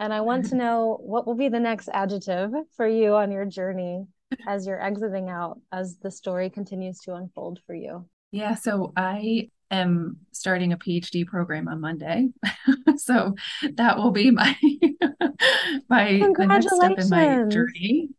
And 0.00 0.12
I 0.12 0.22
want 0.22 0.46
to 0.46 0.56
know 0.56 0.98
what 1.00 1.28
will 1.28 1.36
be 1.36 1.48
the 1.48 1.60
next 1.60 1.88
adjective 1.92 2.50
for 2.76 2.88
you 2.88 3.14
on 3.14 3.30
your 3.30 3.44
journey 3.44 4.06
as 4.46 4.66
you're 4.66 4.82
exiting 4.82 5.28
out, 5.28 5.60
as 5.72 5.96
the 5.96 6.10
story 6.10 6.50
continues 6.50 6.98
to 7.00 7.14
unfold 7.14 7.60
for 7.66 7.74
you. 7.74 8.06
Yeah, 8.30 8.54
so 8.54 8.92
I 8.96 9.50
am 9.70 10.18
starting 10.32 10.72
a 10.72 10.78
PhD 10.78 11.26
program 11.26 11.68
on 11.68 11.80
Monday. 11.80 12.28
so 12.96 13.34
that 13.74 13.96
will 13.96 14.10
be 14.10 14.30
my 14.30 14.56
my 15.88 16.18
the 16.36 16.46
next 16.46 16.74
step 16.74 16.98
in 16.98 17.08
my 17.08 17.44
journey. 17.48 18.10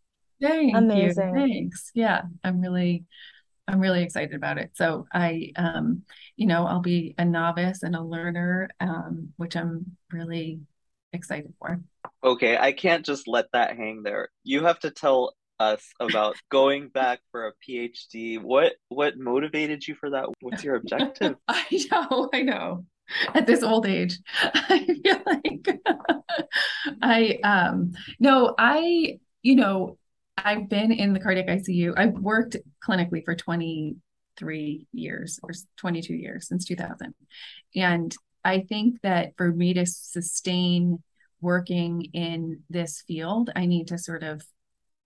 Thank 0.42 0.76
Amazing. 0.76 1.30
you. 1.30 1.36
Thanks. 1.36 1.92
Yeah, 1.94 2.24
I'm 2.44 2.60
really 2.60 3.06
I'm 3.68 3.80
really 3.80 4.04
excited 4.04 4.36
about 4.36 4.58
it. 4.58 4.72
So 4.74 5.08
I 5.14 5.52
um 5.56 6.04
you 6.36 6.48
know, 6.48 6.66
I'll 6.66 6.82
be 6.82 7.16
a 7.18 7.26
novice 7.26 7.84
and 7.84 7.96
a 7.96 8.04
learner 8.04 8.70
um 8.80 9.30
which 9.38 9.56
I'm 9.56 9.96
really 10.12 10.60
excited 11.14 11.54
for. 11.60 11.80
Okay, 12.24 12.58
I 12.58 12.72
can't 12.72 13.06
just 13.06 13.28
let 13.28 13.46
that 13.54 13.78
hang 13.78 14.04
there. 14.04 14.30
You 14.44 14.66
have 14.66 14.80
to 14.80 14.92
tell 14.92 15.36
us 15.60 15.84
about 16.00 16.36
going 16.50 16.90
back 16.90 17.20
for 17.32 17.48
a 17.48 17.54
PhD. 17.68 18.42
What 18.42 18.74
what 18.90 19.18
motivated 19.18 19.88
you 19.88 19.96
for 19.96 20.10
that? 20.12 20.26
What's 20.42 20.64
your 20.64 20.76
objective? 20.76 21.36
I 21.48 21.66
know, 21.92 22.30
I 22.34 22.42
know. 22.42 22.86
At 23.34 23.46
this 23.46 23.64
old 23.64 23.86
age, 23.86 24.18
I 24.44 24.86
feel 24.86 25.22
like 25.26 25.82
I 27.02 27.40
um 27.44 27.94
no, 28.20 28.56
I 28.58 29.20
you 29.42 29.56
know, 29.56 29.98
I've 30.38 30.70
been 30.70 30.92
in 30.92 31.14
the 31.14 31.20
cardiac 31.20 31.48
ICU. 31.48 31.94
I've 31.98 32.14
worked 32.14 32.58
clinically 32.88 33.24
for 33.24 33.36
23 33.36 34.88
years 34.94 35.40
or 35.44 35.52
22 35.78 36.14
years 36.14 36.48
since 36.48 36.66
2000. 36.66 37.14
And 37.76 38.16
I 38.44 38.62
think 38.62 39.02
that 39.02 39.34
for 39.38 39.52
me 39.52 39.74
to 39.74 39.86
sustain 39.86 41.04
working 41.42 42.10
in 42.14 42.62
this 42.70 43.04
field, 43.06 43.52
I 43.56 43.66
need 43.66 43.90
to 43.90 43.98
sort 43.98 44.24
of 44.24 44.42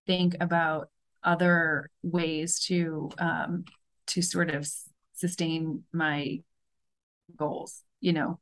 think 0.08 0.36
about 0.40 0.90
other 1.24 1.90
ways 2.02 2.60
to 2.60 3.12
um, 3.20 3.66
to 4.08 4.22
sort 4.22 4.50
of 4.50 4.68
sustain 5.14 5.84
my 5.92 6.40
goals 7.36 7.84
you 8.00 8.14
know? 8.14 8.40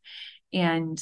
And 0.53 1.01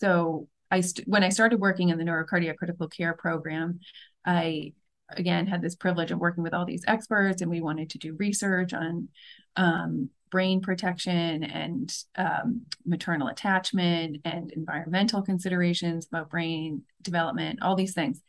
so 0.00 0.48
i 0.70 0.80
st- 0.80 1.06
when 1.06 1.24
i 1.24 1.28
started 1.28 1.60
working 1.60 1.88
in 1.88 1.98
the 1.98 2.04
neurocardiac 2.04 2.56
critical 2.56 2.88
care 2.88 3.12
program 3.12 3.80
i 4.24 4.72
again 5.10 5.46
had 5.46 5.60
this 5.60 5.74
privilege 5.74 6.10
of 6.10 6.18
working 6.18 6.42
with 6.42 6.54
all 6.54 6.64
these 6.64 6.84
experts 6.86 7.42
and 7.42 7.50
we 7.50 7.60
wanted 7.60 7.90
to 7.90 7.98
do 7.98 8.16
research 8.18 8.72
on 8.72 9.08
um, 9.56 10.08
brain 10.30 10.60
protection 10.60 11.44
and 11.44 11.92
um, 12.16 12.62
maternal 12.86 13.28
attachment 13.28 14.18
and 14.24 14.52
environmental 14.52 15.22
considerations 15.22 16.06
about 16.06 16.30
brain 16.30 16.82
development, 17.02 17.60
all 17.62 17.74
these 17.74 17.94
things. 17.94 18.22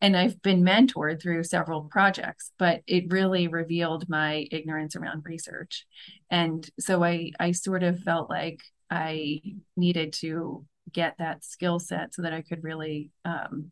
And 0.00 0.16
I've 0.16 0.40
been 0.42 0.62
mentored 0.62 1.22
through 1.22 1.44
several 1.44 1.82
projects, 1.82 2.52
but 2.58 2.82
it 2.86 3.10
really 3.12 3.48
revealed 3.48 4.08
my 4.08 4.46
ignorance 4.50 4.96
around 4.96 5.24
research. 5.24 5.86
And 6.30 6.68
so 6.78 7.02
I, 7.02 7.32
I 7.40 7.52
sort 7.52 7.82
of 7.82 8.00
felt 8.00 8.28
like 8.28 8.60
I 8.90 9.40
needed 9.76 10.12
to 10.14 10.64
get 10.92 11.16
that 11.18 11.44
skill 11.44 11.78
set 11.78 12.14
so 12.14 12.22
that 12.22 12.32
I 12.32 12.42
could 12.42 12.62
really 12.62 13.10
um, 13.24 13.70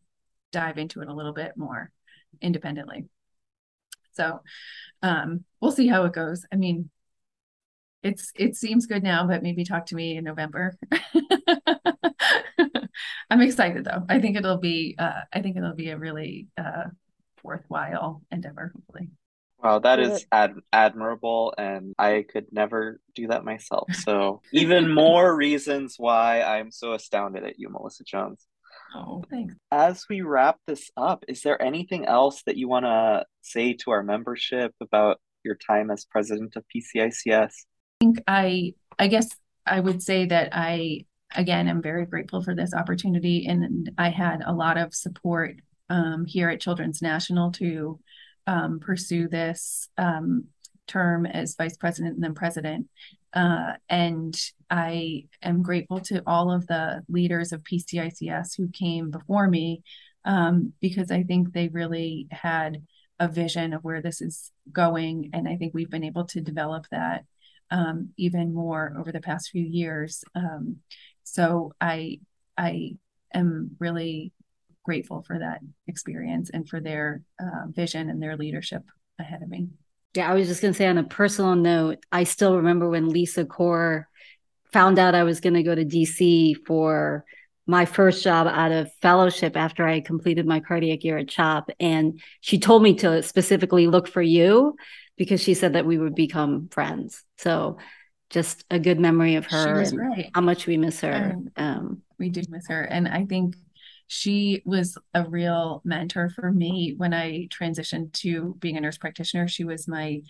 dive 0.51 0.77
into 0.77 1.01
it 1.01 1.07
a 1.07 1.13
little 1.13 1.33
bit 1.33 1.53
more 1.55 1.91
independently. 2.41 3.05
So 4.13 4.41
um, 5.01 5.43
we'll 5.59 5.71
see 5.71 5.87
how 5.87 6.05
it 6.05 6.13
goes. 6.13 6.45
I 6.51 6.55
mean, 6.55 6.89
it's 8.05 8.31
it 8.35 8.55
seems 8.55 8.85
good 8.85 9.01
now, 9.03 9.25
but 9.25 9.41
maybe 9.41 9.65
talk 9.65 9.87
to 9.87 9.95
me 9.95 10.15
in 10.15 10.23
November. 10.23 10.77
I'm 13.29 13.41
excited 13.41 13.83
though. 13.83 14.05
I 14.07 14.19
think 14.19 14.37
it'll 14.37 14.59
be 14.59 14.95
uh, 14.97 15.21
I 15.33 15.41
think 15.41 15.57
it'll 15.57 15.73
be 15.73 15.89
a 15.89 15.97
really 15.97 16.47
uh, 16.57 16.85
worthwhile 17.43 18.21
endeavor, 18.31 18.71
hopefully. 18.73 19.09
Wow, 19.63 19.79
that 19.79 19.99
is 19.99 20.27
ad- 20.31 20.59
admirable, 20.71 21.55
and 21.57 21.95
I 21.97 22.25
could 22.31 22.45
never 22.51 22.99
do 23.15 23.27
that 23.27 23.43
myself. 23.43 23.91
So, 23.95 24.41
even 24.51 24.93
more 24.93 25.35
reasons 25.35 25.95
why 25.97 26.43
I'm 26.43 26.69
so 26.71 26.93
astounded 26.93 27.43
at 27.43 27.57
you, 27.57 27.69
Melissa 27.69 28.03
Jones. 28.03 28.45
Oh, 28.93 29.23
thanks. 29.29 29.55
As 29.71 30.05
we 30.07 30.21
wrap 30.21 30.59
this 30.67 30.91
up, 30.95 31.25
is 31.27 31.41
there 31.41 31.59
anything 31.59 32.05
else 32.05 32.43
that 32.45 32.57
you 32.57 32.67
want 32.67 32.85
to 32.85 33.25
say 33.41 33.73
to 33.73 33.91
our 33.91 34.03
membership 34.03 34.75
about 34.79 35.19
your 35.43 35.55
time 35.55 35.89
as 35.89 36.05
president 36.05 36.55
of 36.55 36.63
PCICS? 36.75 37.53
Think 38.05 38.23
I 38.27 38.73
I 38.99 39.07
guess 39.07 39.29
I 39.65 39.79
would 39.79 40.01
say 40.01 40.25
that 40.27 40.49
I 40.51 41.05
again 41.35 41.67
am 41.67 41.81
very 41.81 42.05
grateful 42.05 42.41
for 42.41 42.55
this 42.55 42.73
opportunity 42.73 43.45
and 43.47 43.91
I 43.97 44.09
had 44.09 44.41
a 44.45 44.53
lot 44.53 44.77
of 44.77 44.93
support 44.93 45.55
um, 45.89 46.25
here 46.25 46.49
at 46.49 46.61
Children's 46.61 47.01
National 47.01 47.51
to 47.53 47.99
um, 48.47 48.79
pursue 48.79 49.27
this 49.27 49.89
um, 49.97 50.45
term 50.87 51.25
as 51.25 51.55
vice 51.55 51.77
president 51.77 52.15
and 52.15 52.23
then 52.23 52.35
president. 52.35 52.87
Uh, 53.33 53.73
and 53.89 54.39
I 54.69 55.25
am 55.41 55.61
grateful 55.61 55.99
to 56.01 56.23
all 56.25 56.51
of 56.51 56.67
the 56.67 57.03
leaders 57.09 57.51
of 57.51 57.63
PCICS 57.63 58.55
who 58.55 58.69
came 58.69 59.11
before 59.11 59.47
me 59.47 59.83
um, 60.23 60.73
because 60.79 61.11
I 61.11 61.23
think 61.23 61.51
they 61.51 61.67
really 61.67 62.27
had 62.31 62.83
a 63.19 63.27
vision 63.27 63.73
of 63.73 63.83
where 63.83 64.01
this 64.01 64.21
is 64.21 64.51
going. 64.71 65.31
And 65.33 65.47
I 65.47 65.57
think 65.57 65.73
we've 65.73 65.89
been 65.89 66.03
able 66.03 66.25
to 66.27 66.41
develop 66.41 66.85
that 66.91 67.25
um, 67.71 68.09
even 68.17 68.53
more 68.53 68.95
over 68.97 69.11
the 69.11 69.21
past 69.21 69.49
few 69.49 69.63
years. 69.63 70.23
Um, 70.35 70.77
so 71.23 71.73
I 71.81 72.19
I 72.57 72.97
am 73.33 73.75
really 73.79 74.31
grateful 74.83 75.23
for 75.23 75.39
that 75.39 75.59
experience 75.87 76.49
and 76.51 76.69
for 76.69 76.79
their 76.79 77.21
uh, 77.39 77.67
vision 77.69 78.09
and 78.09 78.21
their 78.21 78.37
leadership 78.37 78.83
ahead 79.19 79.41
of 79.41 79.49
me. 79.49 79.67
Yeah, 80.15 80.31
I 80.31 80.35
was 80.35 80.47
just 80.47 80.61
going 80.61 80.73
to 80.73 80.77
say 80.77 80.87
on 80.87 80.97
a 80.97 81.03
personal 81.03 81.55
note, 81.55 82.05
I 82.11 82.23
still 82.23 82.57
remember 82.57 82.89
when 82.89 83.09
Lisa 83.09 83.43
Kohr 83.43 84.07
found 84.71 84.99
out 84.99 85.15
I 85.15 85.23
was 85.23 85.41
going 85.41 85.55
to 85.55 85.63
go 85.63 85.75
to 85.75 85.83
DC 85.83 86.55
for 86.65 87.25
my 87.67 87.85
first 87.85 88.23
job 88.23 88.47
out 88.47 88.71
of 88.71 88.93
fellowship 89.01 89.57
after 89.57 89.87
I 89.87 89.99
completed 89.99 90.45
my 90.45 90.59
cardiac 90.59 91.03
year 91.03 91.17
at 91.17 91.27
CHOP. 91.27 91.71
And 91.79 92.21
she 92.41 92.59
told 92.59 92.83
me 92.83 92.93
to 92.95 93.23
specifically 93.23 93.87
look 93.87 94.07
for 94.07 94.21
you 94.21 94.75
because 95.17 95.41
she 95.41 95.53
said 95.53 95.73
that 95.73 95.85
we 95.85 95.97
would 95.97 96.15
become 96.15 96.69
friends. 96.69 97.23
So 97.37 97.77
just 98.29 98.65
a 98.69 98.79
good 98.79 98.99
memory 98.99 99.35
of 99.35 99.45
her 99.47 99.81
and 99.81 99.97
right. 99.97 100.31
how 100.33 100.41
much 100.41 100.65
we 100.65 100.77
miss 100.77 101.01
her. 101.01 101.35
Um, 101.55 102.01
we 102.19 102.29
do 102.29 102.41
miss 102.49 102.67
her. 102.67 102.81
And 102.81 103.07
I 103.07 103.25
think 103.25 103.55
she 104.07 104.61
was 104.65 104.97
a 105.13 105.23
real 105.23 105.81
mentor 105.83 106.29
for 106.29 106.51
me 106.51 106.93
when 106.97 107.13
I 107.13 107.47
transitioned 107.47 108.13
to 108.13 108.55
being 108.59 108.77
a 108.77 108.81
nurse 108.81 108.97
practitioner. 108.97 109.47
She 109.47 109.63
was 109.63 109.87
my 109.87 110.21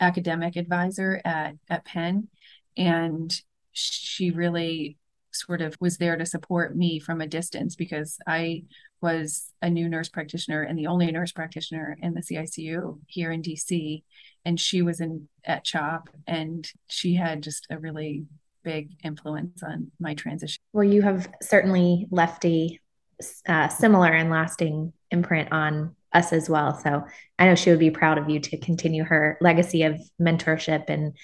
academic 0.00 0.56
advisor 0.56 1.20
at, 1.24 1.54
at 1.68 1.84
Penn. 1.84 2.28
And 2.76 3.34
she 3.72 4.30
really 4.30 4.98
sort 5.34 5.60
of 5.60 5.76
was 5.80 5.98
there 5.98 6.16
to 6.16 6.26
support 6.26 6.76
me 6.76 6.98
from 6.98 7.20
a 7.20 7.26
distance 7.26 7.76
because 7.76 8.18
I 8.26 8.64
was 9.00 9.52
a 9.60 9.68
new 9.68 9.88
nurse 9.88 10.08
practitioner 10.08 10.62
and 10.62 10.78
the 10.78 10.86
only 10.86 11.10
nurse 11.12 11.32
practitioner 11.32 11.96
in 12.00 12.14
the 12.14 12.22
CICU 12.22 13.00
here 13.06 13.30
in 13.30 13.42
DC. 13.42 14.02
And 14.44 14.58
she 14.58 14.82
was 14.82 15.00
in 15.00 15.28
at 15.44 15.64
CHOP 15.64 16.08
and 16.26 16.66
she 16.88 17.14
had 17.14 17.42
just 17.42 17.66
a 17.70 17.78
really 17.78 18.24
big 18.62 18.90
influence 19.04 19.62
on 19.62 19.90
my 20.00 20.14
transition. 20.14 20.62
Well, 20.72 20.84
you 20.84 21.02
have 21.02 21.28
certainly 21.42 22.06
left 22.10 22.44
a 22.44 22.78
uh, 23.46 23.68
similar 23.68 24.10
and 24.10 24.30
lasting 24.30 24.92
imprint 25.10 25.52
on 25.52 25.94
us 26.12 26.32
as 26.32 26.48
well. 26.48 26.78
So 26.78 27.04
I 27.38 27.46
know 27.46 27.54
she 27.54 27.70
would 27.70 27.78
be 27.78 27.90
proud 27.90 28.18
of 28.18 28.28
you 28.28 28.40
to 28.40 28.56
continue 28.56 29.04
her 29.04 29.36
legacy 29.40 29.82
of 29.82 30.00
mentorship 30.20 30.88
and 30.88 31.16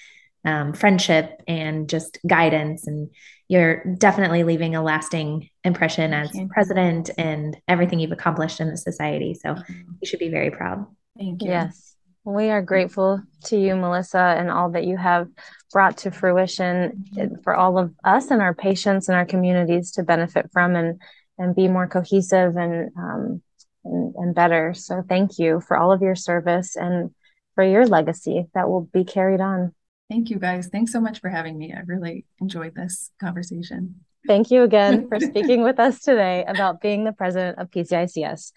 um, 0.45 0.73
friendship 0.73 1.41
and 1.47 1.89
just 1.89 2.19
guidance. 2.27 2.87
And 2.87 3.09
you're 3.47 3.83
definitely 3.95 4.43
leaving 4.43 4.75
a 4.75 4.83
lasting 4.83 5.49
impression 5.63 6.13
as 6.13 6.31
president 6.49 7.09
and 7.17 7.57
everything 7.67 7.99
you've 7.99 8.11
accomplished 8.11 8.59
in 8.59 8.69
the 8.69 8.77
society. 8.77 9.33
So 9.33 9.55
you 9.67 10.07
should 10.07 10.19
be 10.19 10.29
very 10.29 10.51
proud. 10.51 10.85
Thank 11.17 11.41
you. 11.41 11.49
Yes. 11.49 11.95
We 12.23 12.49
are 12.49 12.61
grateful 12.61 13.21
to 13.45 13.57
you, 13.57 13.75
Melissa, 13.75 14.35
and 14.37 14.51
all 14.51 14.71
that 14.71 14.85
you 14.85 14.95
have 14.95 15.27
brought 15.71 15.97
to 15.97 16.11
fruition 16.11 17.05
for 17.43 17.55
all 17.55 17.79
of 17.79 17.93
us 18.03 18.29
and 18.29 18.41
our 18.41 18.53
patients 18.53 19.09
and 19.09 19.15
our 19.15 19.25
communities 19.25 19.91
to 19.93 20.03
benefit 20.03 20.49
from 20.51 20.75
and 20.75 21.01
and 21.39 21.55
be 21.55 21.67
more 21.67 21.87
cohesive 21.87 22.55
and 22.55 22.91
um, 22.95 23.41
and, 23.83 24.13
and 24.15 24.35
better. 24.35 24.75
So 24.75 25.03
thank 25.07 25.39
you 25.39 25.61
for 25.61 25.75
all 25.75 25.91
of 25.91 26.03
your 26.03 26.15
service 26.15 26.75
and 26.75 27.09
for 27.55 27.63
your 27.63 27.87
legacy 27.87 28.47
that 28.53 28.69
will 28.69 28.81
be 28.81 29.03
carried 29.03 29.41
on. 29.41 29.73
Thank 30.11 30.29
you 30.29 30.39
guys. 30.39 30.67
Thanks 30.67 30.91
so 30.91 30.99
much 30.99 31.21
for 31.21 31.29
having 31.29 31.57
me. 31.57 31.73
I 31.73 31.83
really 31.85 32.25
enjoyed 32.41 32.75
this 32.75 33.11
conversation. 33.21 33.95
Thank 34.27 34.51
you 34.51 34.63
again 34.63 35.07
for 35.07 35.19
speaking 35.21 35.63
with 35.63 35.79
us 35.79 36.01
today 36.01 36.43
about 36.45 36.81
being 36.81 37.05
the 37.05 37.13
president 37.13 37.59
of 37.59 37.71
PCICS. 37.71 38.51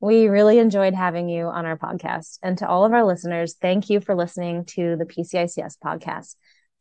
We 0.00 0.28
really 0.28 0.60
enjoyed 0.60 0.94
having 0.94 1.28
you 1.28 1.46
on 1.46 1.66
our 1.66 1.76
podcast. 1.76 2.38
And 2.44 2.56
to 2.58 2.68
all 2.68 2.84
of 2.84 2.92
our 2.92 3.04
listeners, 3.04 3.56
thank 3.60 3.90
you 3.90 3.98
for 4.00 4.14
listening 4.14 4.66
to 4.66 4.94
the 4.94 5.04
PCICS 5.04 5.78
podcast. 5.84 6.36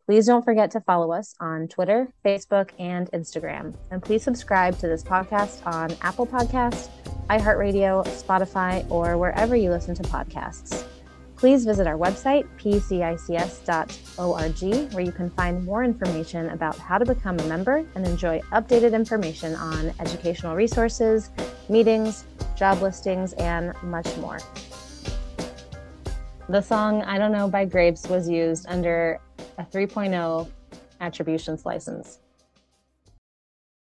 Please 0.05 0.27
don't 0.27 0.45
forget 0.45 0.69
to 0.71 0.81
follow 0.81 1.11
us 1.11 1.33
on 1.39 1.67
Twitter, 1.67 2.13
Facebook, 2.23 2.69
and 2.77 3.09
Instagram. 3.11 3.73
And 3.89 3.99
please 3.99 4.21
subscribe 4.21 4.77
to 4.77 4.87
this 4.87 5.01
podcast 5.01 5.65
on 5.65 5.97
Apple 6.01 6.27
Podcasts, 6.27 6.89
iHeartRadio, 7.31 8.05
Spotify, 8.05 8.85
or 8.91 9.17
wherever 9.17 9.55
you 9.55 9.71
listen 9.71 9.95
to 9.95 10.03
podcasts. 10.03 10.85
Please 11.39 11.63
visit 11.63 11.87
our 11.87 11.97
website, 11.97 12.45
pcics.org, 12.57 12.93
where 14.93 15.03
you 15.05 15.11
can 15.13 15.29
find 15.29 15.63
more 15.63 15.85
information 15.85 16.49
about 16.49 16.77
how 16.77 16.97
to 16.97 17.05
become 17.05 17.39
a 17.39 17.43
member 17.45 17.85
and 17.95 18.05
enjoy 18.05 18.41
updated 18.51 18.91
information 18.91 19.55
on 19.55 19.93
educational 20.01 20.53
resources, 20.53 21.29
meetings, 21.69 22.25
job 22.57 22.81
listings, 22.81 23.31
and 23.33 23.73
much 23.83 24.17
more. 24.17 24.39
The 26.49 26.59
song 26.59 27.03
I 27.03 27.17
Don't 27.17 27.31
Know 27.31 27.47
by 27.47 27.63
Grapes 27.63 28.09
was 28.09 28.27
used 28.27 28.65
under 28.67 29.21
a 29.57 29.63
3.0 29.63 30.45
attributions 30.99 31.65
license. 31.65 32.19